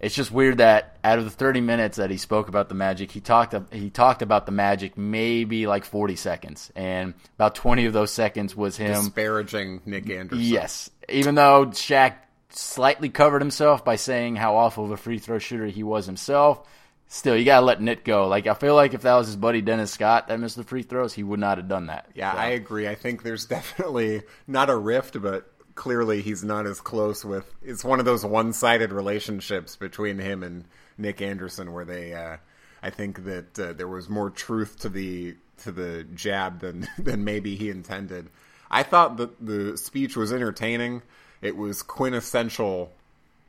[0.00, 3.10] it's just weird that out of the 30 minutes that he spoke about the Magic,
[3.10, 7.92] he talked he talked about the Magic maybe like 40 seconds, and about 20 of
[7.92, 8.92] those seconds was him.
[8.94, 10.44] Disparaging Nick Anderson.
[10.44, 12.14] Yes, even though Shaq
[12.50, 16.66] slightly covered himself by saying how awful of a free throw shooter he was himself.
[17.08, 18.28] still, you gotta let Nit go.
[18.28, 20.82] Like I feel like if that was his buddy Dennis Scott that missed the free
[20.82, 22.08] throws, he would not have done that.
[22.14, 22.88] Yeah, So, I agree.
[22.88, 27.54] I think there's definitely not a rift, but clearly he's not as close with.
[27.62, 30.64] It's one of those one-sided relationships between him and
[30.98, 32.14] Nick Anderson, where they.
[32.14, 32.38] Uh,
[32.82, 37.24] I think that uh, there was more truth to the to the jab than than
[37.24, 38.28] maybe he intended.
[38.68, 41.02] I thought that the speech was entertaining.
[41.40, 42.92] It was quintessential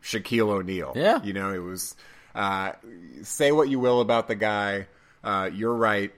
[0.04, 0.94] Shaquille O'Neal.
[0.96, 1.24] Yeah.
[1.24, 1.96] you know, it was.
[2.36, 2.74] Uh,
[3.24, 4.86] say what you will about the guy.
[5.24, 6.14] Uh, you're right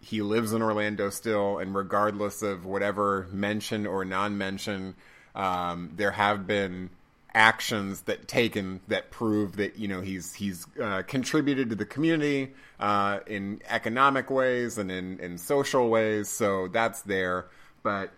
[0.00, 4.94] he lives in Orlando still, and regardless of whatever mention or non-mention,
[5.34, 6.90] um, there have been
[7.34, 12.50] actions that taken that prove that you know he's he's uh, contributed to the community
[12.80, 16.28] uh, in economic ways and in in social ways.
[16.28, 17.46] So that's there,
[17.82, 18.10] but.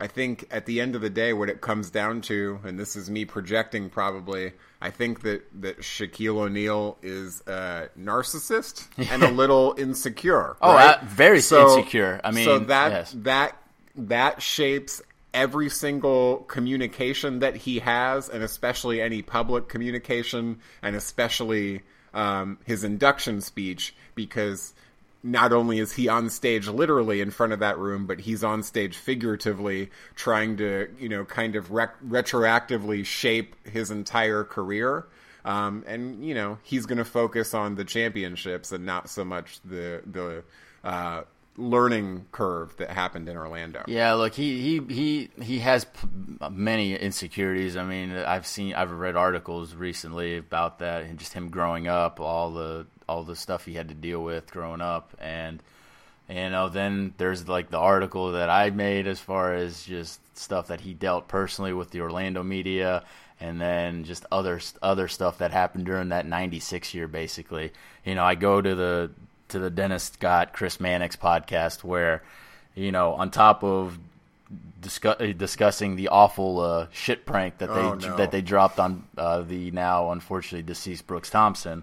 [0.00, 2.94] I think at the end of the day, what it comes down to, and this
[2.94, 9.30] is me projecting probably, I think that, that Shaquille O'Neal is a narcissist and a
[9.32, 10.56] little insecure.
[10.62, 10.98] Oh, right?
[10.98, 12.20] uh, very insecure.
[12.22, 13.14] I mean, so that yes.
[13.18, 13.56] that
[13.96, 15.02] that shapes
[15.34, 21.82] every single communication that he has, and especially any public communication, and especially
[22.14, 24.74] um, his induction speech, because
[25.22, 28.62] not only is he on stage literally in front of that room, but he's on
[28.62, 35.06] stage figuratively trying to, you know, kind of rec- retroactively shape his entire career.
[35.44, 39.60] Um, and you know he's going to focus on the championships and not so much
[39.64, 40.42] the the
[40.84, 41.22] uh,
[41.58, 43.84] learning curve that happened in Orlando.
[43.86, 46.08] Yeah, look, he he he he has p-
[46.50, 47.76] many insecurities.
[47.76, 52.20] I mean, I've seen, I've read articles recently about that, and just him growing up,
[52.20, 55.62] all the all the stuff he had to deal with growing up, and
[56.28, 60.68] you know, then there's like the article that I made as far as just stuff
[60.68, 63.02] that he dealt personally with the Orlando media,
[63.40, 67.08] and then just other other stuff that happened during that '96 year.
[67.08, 67.72] Basically,
[68.04, 69.10] you know, I go to the
[69.48, 72.22] to the Dennis Scott Chris Mannix podcast where,
[72.74, 73.98] you know, on top of
[74.80, 78.16] discuss, discussing the awful uh, shit prank that they Oh, no.
[78.16, 81.82] that they dropped on uh, the now unfortunately deceased Brooks Thompson.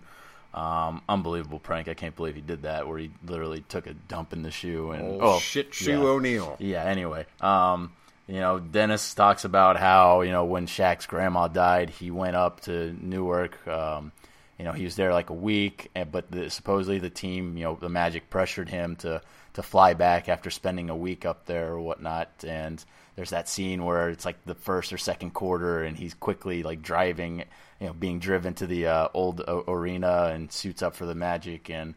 [0.54, 1.90] Um, unbelievable prank!
[1.90, 2.88] I can't believe he did that.
[2.88, 6.08] Where he literally took a dump in the shoe and Old oh shit shoe yeah.
[6.08, 6.56] O'Neal.
[6.60, 6.84] Yeah.
[6.86, 7.92] Anyway, um,
[8.26, 12.62] you know, Dennis talks about how you know when Shaq's grandma died, he went up
[12.62, 13.68] to Newark.
[13.68, 14.14] Um,
[14.58, 17.78] you know, he was there like a week, but the, supposedly the team, you know,
[17.80, 19.22] the Magic pressured him to
[19.54, 22.30] to fly back after spending a week up there or whatnot.
[22.46, 22.84] And
[23.16, 26.82] there's that scene where it's like the first or second quarter, and he's quickly like
[26.82, 27.44] driving,
[27.80, 31.16] you know, being driven to the uh, old o- arena and suits up for the
[31.16, 31.96] Magic and.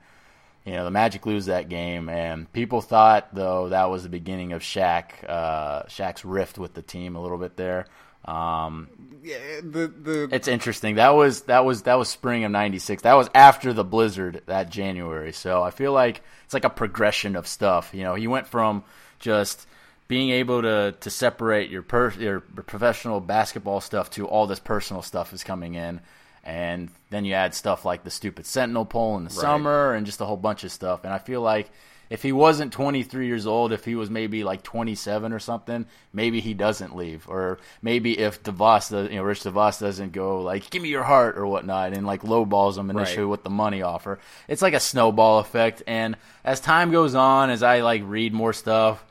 [0.64, 4.52] You know, the Magic lose that game, and people thought though that was the beginning
[4.52, 7.86] of Shaq, uh, Shaq's rift with the team a little bit there.
[8.24, 8.88] Um,
[9.22, 10.96] Yeah, the the it's interesting.
[10.96, 13.02] That was that was that was spring of '96.
[13.02, 15.32] That was after the blizzard that January.
[15.32, 17.90] So I feel like it's like a progression of stuff.
[17.92, 18.84] You know, he went from
[19.18, 19.66] just
[20.08, 25.02] being able to to separate your per, your professional basketball stuff to all this personal
[25.02, 26.00] stuff is coming in,
[26.44, 30.20] and then you add stuff like the stupid Sentinel poll in the summer and just
[30.20, 31.04] a whole bunch of stuff.
[31.04, 31.70] And I feel like
[32.10, 36.40] if he wasn't 23 years old, if he was maybe like 27 or something, maybe
[36.40, 40.82] he doesn't leave, or maybe if DeVos, you know, Rich DeVos doesn't go like, "Give
[40.82, 43.30] me your heart" or whatnot, and like lowballs him initially Right.
[43.30, 44.18] with the money offer.
[44.48, 48.52] It's like a snowball effect, and as time goes on, as I like read more
[48.52, 49.04] stuff,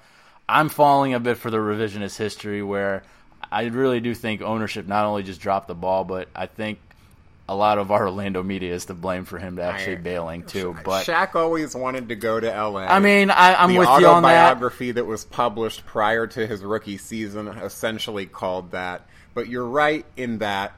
[0.50, 3.04] I'm falling a bit for the revisionist history where
[3.52, 6.80] I really do think ownership not only just dropped the ball, but I think
[7.50, 10.76] a lot of our Orlando media is to blame for him to actually bailing too.
[10.84, 12.86] But Shaq always wanted to go to L.A.
[12.86, 14.50] I mean, I, I'm the with you on that.
[14.50, 19.08] autobiography that was published prior to his rookie season essentially called that.
[19.34, 20.74] But you're right in that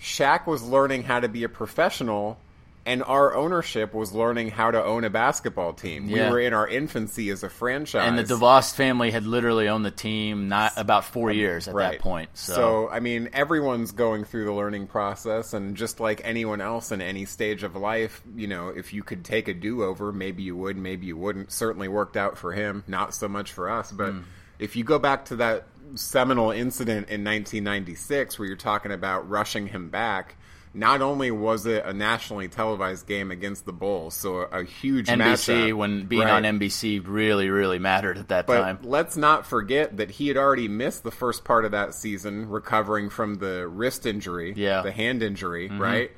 [0.00, 2.38] Shaq was learning how to be a professional,
[2.86, 6.08] and our ownership was learning how to own a basketball team.
[6.08, 6.26] Yeah.
[6.28, 8.08] We were in our infancy as a franchise.
[8.08, 11.98] And the DeVos family had literally owned the team not about four years at that
[11.98, 12.30] point.
[12.34, 17.02] So, I mean, everyone's going through the learning process, and just like anyone else in
[17.02, 20.56] any stage of life, you know, if you could take a do over, maybe you
[20.56, 21.50] would, maybe you wouldn't.
[21.52, 23.90] Certainly worked out for him, not so much for us.
[23.92, 24.20] But Hmm.
[24.58, 29.66] if you go back to that seminal incident in 1996, where you're talking about rushing
[29.68, 30.36] him back.
[30.76, 35.06] Not only was it a nationally televised game against the Bulls, so a, a huge
[35.08, 36.44] NBC, matchup, when being right.
[36.44, 38.78] on NBC really, really mattered at that But time.
[38.82, 43.08] let's not forget that he had already missed the first part of that season, recovering
[43.08, 44.82] from the wrist injury, Yeah.
[44.82, 45.80] the hand injury, mm-hmm.
[45.80, 46.10] right?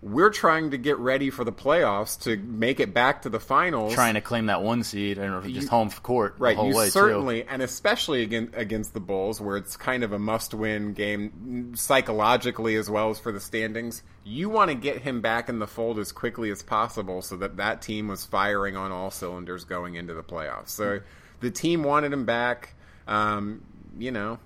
[0.00, 3.94] We're trying to get ready for the playoffs to make it back to the finals.
[3.94, 6.76] Trying to claim that one seed and just you, home court right, the whole you
[6.76, 7.48] way certainly, too.
[7.50, 12.88] and especially against, against the Bulls, where it's kind of a must-win game psychologically as
[12.88, 14.04] well as for the standings.
[14.22, 17.56] You want to get him back in the fold as quickly as possible, so that
[17.56, 20.68] that team was firing on all cylinders going into the playoffs.
[20.68, 21.00] So
[21.40, 22.74] the team wanted him back.
[23.08, 23.62] Um,
[23.98, 24.38] you know,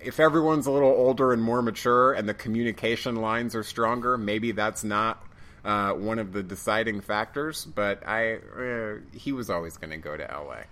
[0.00, 4.52] if everyone's a little older and more mature and the communication lines are stronger, maybe
[4.52, 5.24] that's not
[5.64, 7.64] uh, one of the deciding factors.
[7.64, 10.64] But I, uh, he was always going to go to L.A.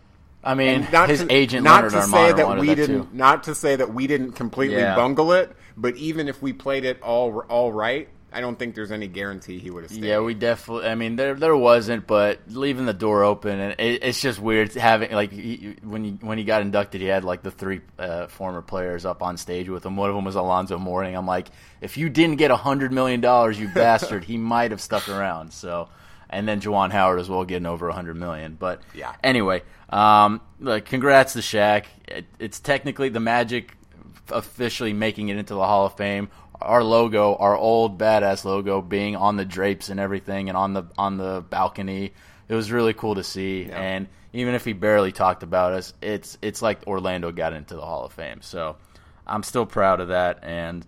[0.42, 3.08] I mean, not his to, agent not Leonard to say that we that didn't, too.
[3.12, 4.94] not to say that we didn't completely Yeah.
[4.96, 8.92] bungle it, but even if we played it all all right, I don't think there's
[8.92, 10.04] any guarantee he would have stayed.
[10.04, 10.88] Yeah, we definitely.
[10.88, 14.72] I mean, there there wasn't, but leaving the door open, and it, it's just weird
[14.74, 18.28] having like he, when he when he got inducted, he had like the three uh,
[18.28, 19.96] former players up on stage with him.
[19.96, 21.16] One of them was Alonzo Mourning.
[21.16, 21.48] I'm like,
[21.80, 25.52] if you didn't get a hundred million dollars, you bastard, he might have stuck around.
[25.52, 25.88] So,
[26.28, 28.56] and then Juwan Howard as well, getting over a hundred million.
[28.58, 29.12] But Yeah.
[29.24, 31.86] anyway, um, like congrats to Shaq.
[32.06, 33.76] It, it's technically the Magic
[34.32, 36.28] officially making it into the Hall of Fame.
[36.60, 40.84] Our logo, our old badass logo, being on the drapes and everything, and on the
[40.98, 42.12] on the balcony,
[42.48, 43.64] it was really cool to see.
[43.64, 43.80] Yeah.
[43.80, 47.80] And even if he barely talked about us, it's it's like Orlando got into the
[47.80, 48.42] Hall of Fame.
[48.42, 48.76] So
[49.26, 50.86] I'm still proud of that, and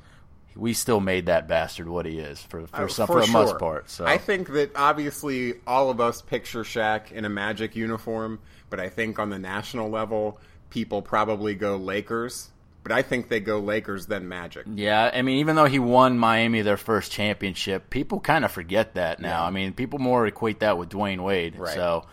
[0.54, 3.32] we still made that bastard what he is for for, Uh, some, for, the sure.
[3.32, 3.88] most part.
[3.90, 8.78] So I think that obviously all of us picture Shaq in a Magic uniform, but
[8.78, 10.38] I think on the national level,
[10.70, 12.50] people probably go Lakers.
[12.82, 14.66] But I think they go Lakers then Magic.
[14.72, 18.94] Yeah, I mean, even though he won Miami their first championship, people kind of forget
[18.94, 19.42] that now.
[19.42, 19.46] Yeah.
[19.46, 21.56] I mean, people more equate that with Dwyane Wade.
[21.56, 21.74] Right.
[21.74, 22.06] So,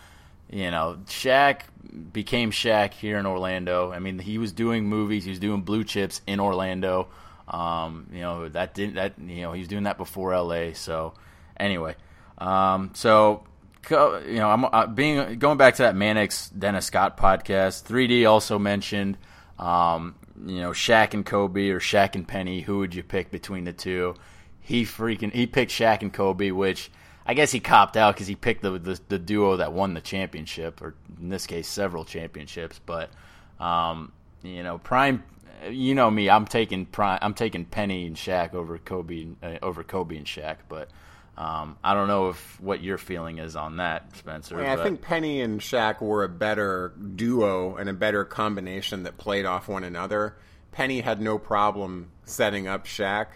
[0.52, 1.62] you know, Shaq
[2.14, 3.92] became Shaq here in Orlando.
[3.92, 7.08] I mean, he was doing movies, he was doing blue chips in Orlando.
[7.48, 10.74] Um, you know, that didn't that you know he was doing that before L.A.
[10.74, 11.16] So,
[11.58, 11.96] anyway,
[12.38, 13.44] um, so
[13.90, 17.84] you know, I'm uh, being going back to that Mannix Dennis Scott podcast.
[17.84, 19.18] 3D also mentioned,
[19.58, 22.62] um, you know, Shaq and Kobe or Shaq and Penny.
[22.62, 24.16] Who would you pick between the two?
[24.60, 26.92] He freaking he picked Shaq and Kobe, which
[27.26, 30.02] I guess he copped out because he picked the, the the duo that won the
[30.02, 32.80] championship, or in this case, several championships.
[32.86, 33.10] But
[33.60, 34.12] um,
[34.44, 35.24] you know, prime.
[35.70, 36.30] You know me.
[36.30, 37.20] I'm taking prime.
[37.22, 40.58] I'm taking Penny and Shaq over Kobe uh, over Kobe and Shaq.
[40.70, 40.90] But
[41.40, 44.60] um, I don't know if what your feeling is on that, Spencer.
[44.60, 49.18] I but- think Penny and Shaq were a better duo and a better combination that
[49.18, 50.36] played off one another.
[50.74, 53.28] Penny had no problem setting up Shaq.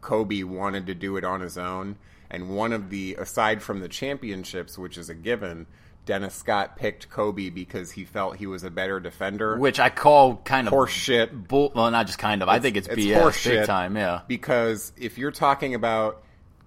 [0.00, 1.96] Kobe wanted to do it on his own.
[2.30, 5.66] And one of the, aside from the championships, which is a given,
[6.06, 9.58] Dennis Scott picked Kobe because he felt he was a better defender.
[9.58, 11.48] which I call kind of horseshit.
[11.48, 12.48] Bull, well, not just kind of.
[12.48, 13.96] I think it's, it's BS big time.
[13.96, 14.20] Yeah.
[14.28, 16.22] because if you're talking about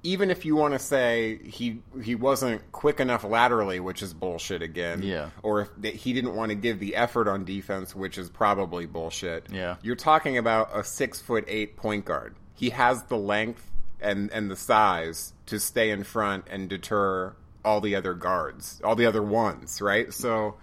[0.05, 4.61] even if you want to say he he wasn't quick enough laterally, which is bullshit
[4.61, 5.29] again, Yeah.
[5.43, 9.47] or if he didn't want to give the effort on defense, which is probably bullshit.
[9.51, 9.75] Yeah.
[9.81, 12.35] you're talking about a six foot eight point guard.
[12.53, 17.81] He has the length and and the size to stay in front and deter all
[17.81, 20.13] the other guards, all the other ones, right?
[20.13, 20.55] So.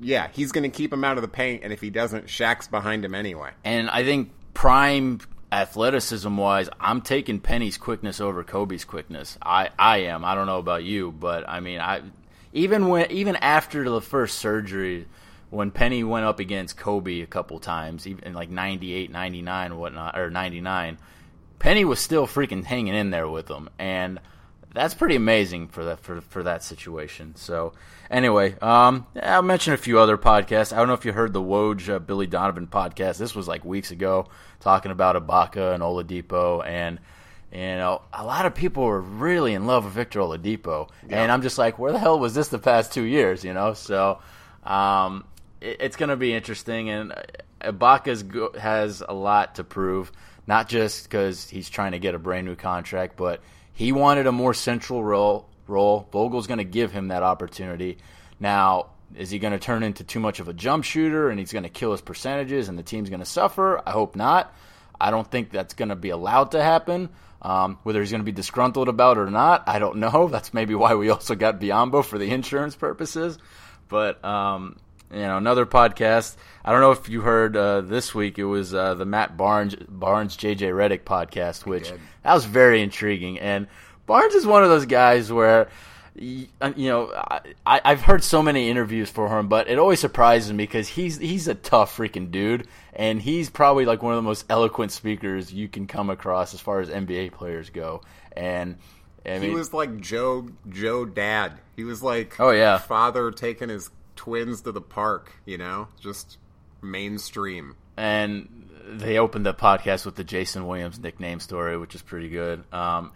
[0.00, 2.66] Yeah, he's going to keep him out of the paint, and if he doesn't, Shaq's
[2.66, 3.50] behind him anyway.
[3.64, 5.20] And I think prime
[5.54, 9.38] athleticism wise, I'm taking Penny's quickness over Kobe's quickness.
[9.40, 10.24] I, I am.
[10.24, 12.02] I don't know about you, but I mean, I
[12.52, 15.06] even when even after the first surgery,
[15.50, 20.30] when Penny went up against Kobe a couple times, even like 98, 99, whatnot, or
[20.30, 20.98] 99,
[21.58, 24.20] Penny was still freaking hanging in there with him, and
[24.74, 27.36] that's pretty amazing for that for for that situation.
[27.36, 27.72] So
[28.10, 30.72] anyway, um, I'll mention a few other podcasts.
[30.72, 33.16] I don't know if you heard the Woj uh, Billy Donovan podcast.
[33.16, 34.26] This was like weeks ago,
[34.60, 36.98] talking about Ibaka and Oladipo, and
[37.52, 41.42] you know a lot of people were really in love with Victor Oladipo, and I'm
[41.42, 43.44] just like, where the hell was this the past two years?
[43.44, 44.18] You know, so
[44.64, 45.24] um,
[45.60, 47.22] it, it's going to be interesting, and uh,
[47.60, 50.10] Ibaka's go- has a lot to prove.
[50.46, 53.40] Not just because he's trying to get a brand new contract, but
[53.74, 55.48] he wanted a more central role.
[55.66, 56.08] Role.
[56.12, 57.98] Vogel's going to give him that opportunity.
[58.38, 61.52] Now, is he going to turn into too much of a jump shooter and he's
[61.52, 63.80] going to kill his percentages and the team's going to suffer?
[63.86, 64.54] I hope not.
[65.00, 67.10] I don't think that's going to be allowed to happen.
[67.42, 70.28] Um, whether he's going to be disgruntled about it or not, I don't know.
[70.32, 73.38] That's maybe why we also got Biyombo for the insurance purposes.
[73.88, 74.76] But um,
[75.12, 76.36] you know, another podcast.
[76.64, 78.38] I don't know if you heard uh, this week.
[78.38, 83.38] It was uh, the Matt Barnes Barnes JJ Redick podcast, which that was very intriguing.
[83.38, 83.66] And
[84.06, 85.68] Barnes is one of those guys where
[86.16, 87.12] you know,
[87.66, 91.18] I, I've heard so many interviews for him, but it always surprises me because he's
[91.18, 95.52] he's a tough freaking dude, and he's probably like one of the most eloquent speakers
[95.52, 98.02] you can come across as far as NBA players go.
[98.36, 98.76] And
[99.26, 101.54] I mean, he was like Joe Joe Dad.
[101.74, 105.32] He was like oh yeah, father taking his twins to the park.
[105.44, 106.38] You know, just
[106.82, 107.76] mainstream.
[107.96, 112.64] And they opened the podcast with the Jason Williams nickname story, which is pretty good.
[112.72, 113.12] Um,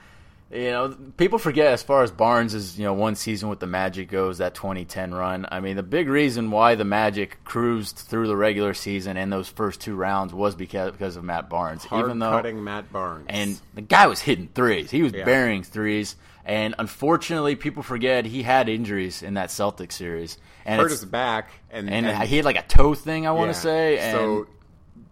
[0.51, 3.67] you know, people forget as far as Barnes' is, you know one season with the
[3.67, 5.47] Magic goes, that 2010 run.
[5.51, 9.49] I mean, the big reason why the Magic cruised through the regular season and those
[9.49, 11.85] first two rounds was because because of Matt Barnes.
[11.85, 14.91] Hard even though cutting Matt Barnes, and the guy was hitting threes.
[14.91, 15.27] He was yeah.
[15.27, 16.17] burying threes,
[16.49, 20.39] and unfortunately, people forget he had injuries in that Celtics series.
[20.65, 23.27] And hurt his back, and, and, and, he had like a toe thing.
[23.27, 23.99] I want to say.
[23.99, 24.47] And, so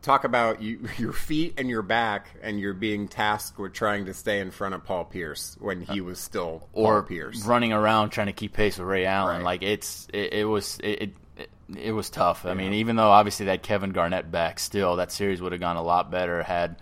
[0.00, 4.14] talk about you, your feet and your back, and you're being tasked with trying to
[4.14, 8.10] stay in front of Paul Pierce when he was still or Paul Pierce, running around
[8.10, 9.36] trying to keep pace with Ray Allen.
[9.36, 9.44] Right.
[9.44, 12.42] Like it's it, it was it, it, it was tough.
[12.44, 12.52] Yeah.
[12.52, 15.76] I mean, even though obviously that Kevin Garnett back, still that series would have gone
[15.76, 16.76] a lot better had.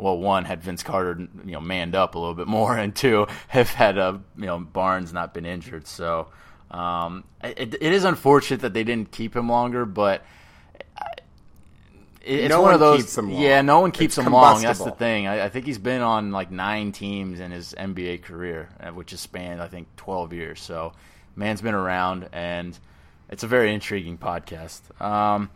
[0.00, 3.26] Well, one had Vince Carter, you know, manned up a little bit more, and two,
[3.48, 5.86] have had uh, you know Barnes not been injured.
[5.86, 6.28] So
[6.70, 10.24] um, it, it is unfortunate that they didn't keep him longer, but
[12.22, 13.18] it's no one, of those.
[13.28, 14.62] Yeah, no one keeps it's him long.
[14.62, 15.26] That's the thing.
[15.26, 19.12] I, I, think he's been on like nine teams in his NBA career, uh, which
[19.12, 20.60] has spanned I think twelve years.
[20.60, 20.92] So,
[21.34, 22.78] man's been around, and
[23.30, 24.80] it's a very intriguing podcast.
[25.00, 25.50] Um,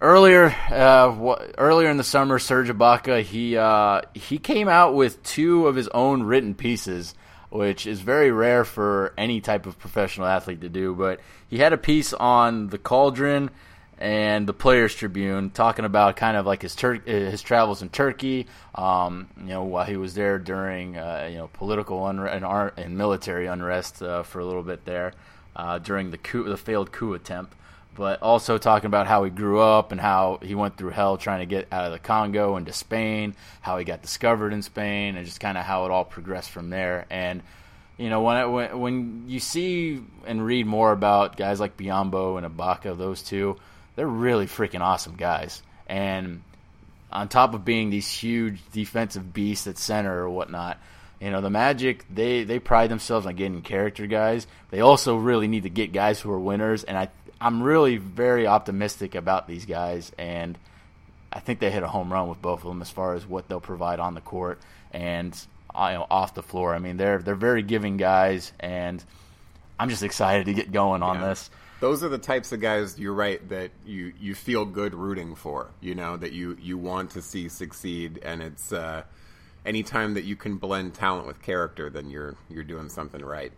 [0.00, 5.22] earlier, uh, w- earlier in the summer, Serge Ibaka he uh, he came out with
[5.22, 7.14] two of his own written pieces,
[7.50, 10.94] which is very rare for any type of professional athlete to do.
[10.94, 13.50] But he had a piece on the Cauldron
[13.98, 18.46] and the Players Tribune talking about kind of like his Tur- his travels in Turkey.
[18.74, 22.74] Um, you know, while he was there during uh, you know political unre- and, art-
[22.78, 25.14] and military unrest uh, for a little bit there
[25.54, 27.54] uh, during the coup, the failed coup attempt.
[27.96, 31.40] But also talking about how he grew up and how he went through hell trying
[31.40, 35.24] to get out of the Congo into Spain, how he got discovered in Spain, and
[35.24, 37.06] just kind of how it all progressed from there.
[37.08, 37.42] And
[37.96, 42.46] you know, when, when when you see and read more about guys like Biyombo and
[42.46, 43.56] Ibaka, those two,
[43.94, 45.62] they're really freaking awesome guys.
[45.86, 46.42] And
[47.10, 50.78] on top of being these huge defensive beasts at center or whatnot,
[51.20, 54.46] you know, the Magic they they pride themselves on getting character guys.
[54.70, 57.08] They also really need to get guys who are winners, and I
[57.40, 60.58] I'm really very optimistic about these guys, and
[61.32, 63.48] I think they hit a home run with both of them as far as what
[63.48, 64.58] they'll provide on the court
[64.92, 65.34] and
[65.74, 66.74] you know off the floor.
[66.74, 69.04] I mean, they're they're very giving guys, and
[69.78, 71.28] I'm just excited to get going on yeah.
[71.28, 75.34] this those are the types of guys you're right that you you feel good rooting
[75.34, 79.02] for you know that you you want to see succeed and it's uh
[79.64, 83.52] anytime that you can blend talent with character then you're you're doing something right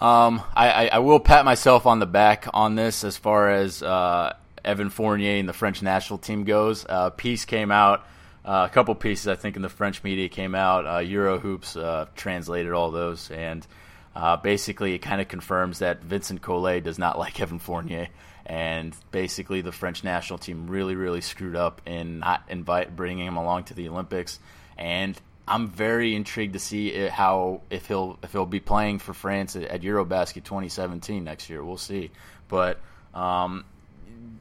[0.00, 4.34] um i i will pat myself on the back on this as far as uh
[4.64, 6.84] evan fournier and the french national team goes.
[6.88, 8.06] Uh piece came out
[8.44, 11.76] uh, a couple pieces i think in the french media came out uh, euro hoops
[11.76, 13.30] uh, translated all those.
[13.30, 13.66] And
[14.14, 18.08] uh, basically, it kind of confirms that Vincent Collet does not like Evan Fournier,
[18.46, 23.36] and basically the French national team really, really screwed up in not invite bringing him
[23.36, 24.38] along to the Olympics.
[24.78, 29.12] And I'm very intrigued to see it, how if he'll if he'll be playing for
[29.12, 31.64] France at, at EuroBasket 2017 next year.
[31.64, 32.10] We'll see,
[32.48, 32.80] but.
[33.12, 33.64] Um,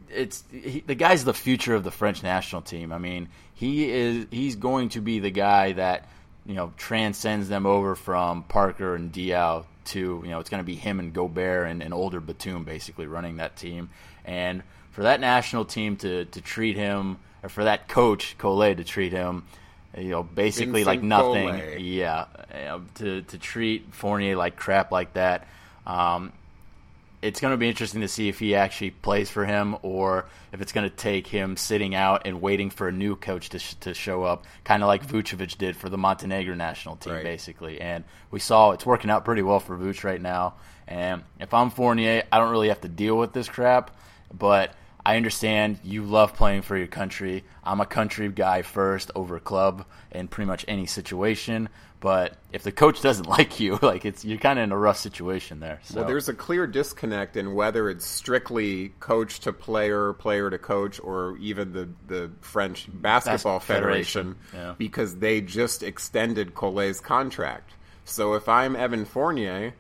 [0.10, 2.94] it's he, the guy's the future of the French national team.
[2.94, 6.08] I mean, he is he's going to be the guy that
[6.46, 10.66] you know transcends them over from Parker and Diaw to you know it's going to
[10.66, 13.90] be him and Gobert and an older Batum basically running that team.
[14.26, 18.84] And for that national team to to treat him, or for that coach Collet to
[18.84, 19.46] treat him,
[19.98, 21.80] you know, basically Vincent like nothing.
[21.80, 22.26] Yeah,
[22.96, 25.48] to to treat Fournier like crap like that.
[25.86, 26.32] Um,
[27.24, 30.62] it's going to be interesting to see if he actually plays for him or if
[30.62, 33.76] it's going to take him sitting out and waiting for a new coach to, sh-
[33.76, 37.24] to show up, kind of like Vucevic did for the Montenegro national team, right.
[37.24, 37.80] basically.
[37.80, 40.56] And we saw it's working out pretty well for Vuce right now.
[40.86, 43.96] And if I'm Fournier, I don't really have to deal with this crap,
[44.38, 44.74] but
[45.06, 47.44] I understand you love playing for your country.
[47.64, 51.70] I'm a country guy first over club in pretty much any situation.
[52.00, 54.98] But if the coach doesn't like you, like it's you're kind of in a rough
[54.98, 55.80] situation there.
[55.84, 56.00] So.
[56.00, 61.00] Well, there's a clear disconnect in whether it's strictly coach to player, player to coach,
[61.02, 64.68] or even the the French Basketball Federation, Federation.
[64.70, 64.76] Yeah.
[64.78, 67.72] because they just extended Collet's contract.
[68.06, 69.74] So if I'm Evan Fournier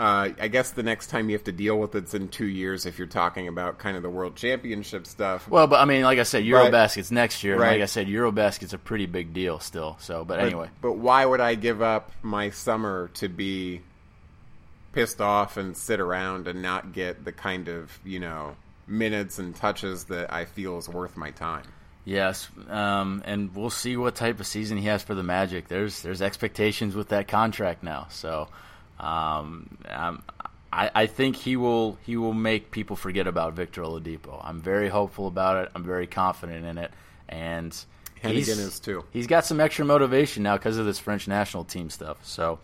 [0.00, 2.86] uh, I guess the next time you have to deal with it's in two years
[2.86, 5.48] if you're talking about kind of the world championship stuff.
[5.48, 7.58] Well, but I mean, like I said, Eurobasket's next year.
[7.58, 7.72] Right.
[7.72, 9.96] Like I said, Eurobasket's a pretty big deal still.
[10.00, 10.70] So, but, but anyway.
[10.80, 13.82] But why would I give up my summer to be
[14.92, 19.54] pissed off and sit around and not get the kind of you know minutes and
[19.54, 21.64] touches that I feel is worth my time.
[22.04, 25.68] Yes, um, and we'll see what type of season he has for the Magic.
[25.68, 28.48] There's there's expectations with that contract now, so
[29.00, 29.78] um,
[30.72, 34.40] I, I think he will he will make people forget about Victor Oladipo.
[34.44, 35.72] I'm very hopeful about it.
[35.74, 36.92] I'm very confident in it,
[37.28, 37.72] and
[38.22, 39.04] Hennigan is too.
[39.10, 42.18] He's got some extra motivation now because of this French national team stuff.
[42.22, 42.60] So,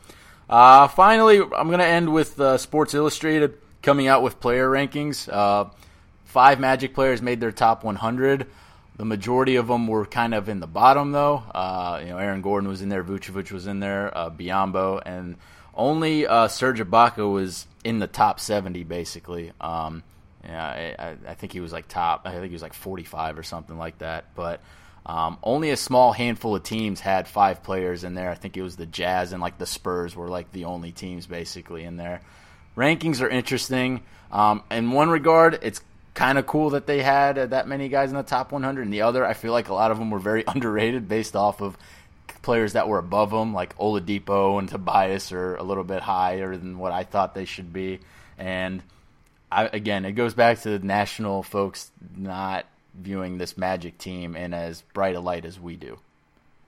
[0.48, 5.28] uh, finally, I'm going to end with uh, Sports Illustrated coming out with player rankings.
[5.32, 5.70] Uh,
[6.24, 8.46] five Magic players made their top 100.
[8.96, 11.42] The majority of them were kind of in the bottom, though.
[11.54, 15.36] Uh, you know, Aaron Gordon was in there, Vucevic was in there, uh, Biyombo, and
[15.76, 19.52] only uh, Serge Ibaka was in the top 70, basically.
[19.60, 20.02] Um,
[20.44, 22.22] yeah, I, I, think he was like top.
[22.24, 24.34] I think he was like 45 or something like that.
[24.34, 24.60] But
[25.04, 28.30] um, only a small handful of teams had five players in there.
[28.30, 31.26] I think it was the Jazz and like the Spurs were like the only teams
[31.26, 32.20] basically in there.
[32.76, 34.02] Rankings are interesting.
[34.30, 35.80] Um, in one regard, it's
[36.14, 38.82] kind of cool that they had uh, that many guys in the top 100.
[38.82, 41.60] And the other, I feel like a lot of them were very underrated based off
[41.60, 41.76] of
[42.46, 46.78] players that were above them, like Oladipo and Tobias, are a little bit higher than
[46.78, 47.98] what I thought they should be.
[48.38, 48.82] And
[49.50, 54.54] I, again, it goes back to the national folks not viewing this Magic team in
[54.54, 55.98] as bright a light as we do.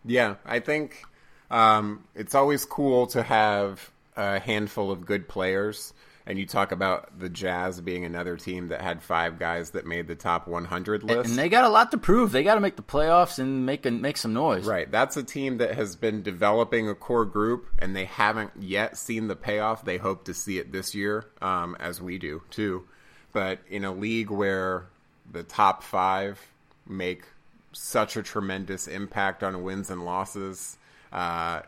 [0.05, 1.05] Yeah, I think
[1.49, 5.95] um, it's always cool to have a handful of good players
[6.29, 10.07] and you talk about the Jazz being another team that had five guys that made
[10.07, 12.33] the top 100 list, and they got a lot to prove.
[12.33, 14.67] They got to make the playoffs and make a, make some noise.
[14.67, 18.99] Right, that's a team that has been developing a core group, and they haven't yet
[18.99, 19.87] seen the payoff.
[19.87, 22.87] They hope to see it this year, um, as we do too.
[23.33, 24.87] But in a league where
[25.33, 26.39] the top five
[26.87, 27.25] make
[27.73, 30.77] such a tremendous impact on wins and losses.
[31.11, 31.63] Uh,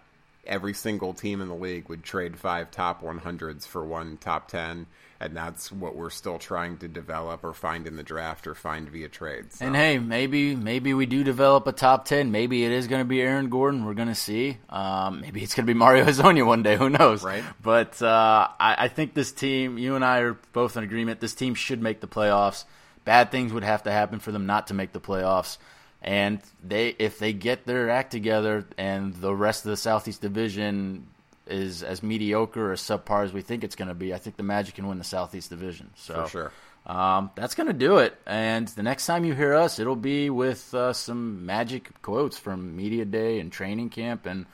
[0.50, 4.86] every single team in the league would trade five top 100s for one top 10
[5.20, 8.88] and that's what we're still trying to develop or find in the draft or find
[8.88, 9.58] via trades.
[9.58, 9.66] So.
[9.66, 12.32] And hey, maybe maybe we do develop a top 10.
[12.32, 13.84] Maybe it is going to be Aaron Gordon.
[13.84, 14.56] We're going to see.
[14.70, 16.76] Um, maybe it's going to be Mario Hezonja one day.
[16.76, 17.22] Who knows?
[17.22, 17.44] Right.
[17.62, 21.34] But uh, I, I think this team, you and I are both in agreement, this
[21.34, 22.64] team should make the playoffs.
[23.04, 25.58] Bad things would have to happen for them not to make the playoffs.
[26.02, 31.06] And they, if they get their act together, and the rest of the Southeast Division
[31.46, 34.42] is as mediocre or subpar as we think it's going to be, I think the
[34.42, 35.90] Magic can win the Southeast Division.
[35.96, 36.52] So For sure.
[36.86, 38.16] Um, that's going to do it.
[38.26, 42.76] And the next time you hear us, it'll be with uh, some magic quotes from
[42.76, 44.46] Media Day and training camp and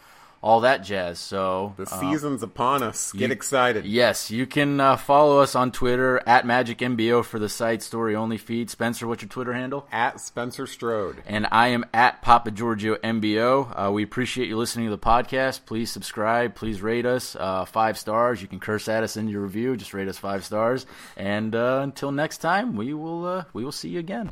[0.43, 1.19] all that jazz.
[1.19, 3.13] So the uh, season's uh, upon us.
[3.13, 3.85] Get you, excited.
[3.85, 8.39] Yes, you can uh, follow us on Twitter at MagicMBO for the site story only
[8.39, 8.71] feed.
[8.71, 9.87] Spencer, what's your Twitter handle?
[9.91, 11.23] At Spencer Strode.
[11.27, 13.89] And I am at Papa Giorgio MBO.
[13.89, 15.67] Uh, we appreciate you listening to the podcast.
[15.67, 16.55] Please subscribe.
[16.55, 18.41] Please rate us uh, five stars.
[18.43, 19.77] You can curse at us in your review.
[19.77, 20.87] Just rate us five stars.
[21.17, 24.31] And uh, until next time, we will we will see you again.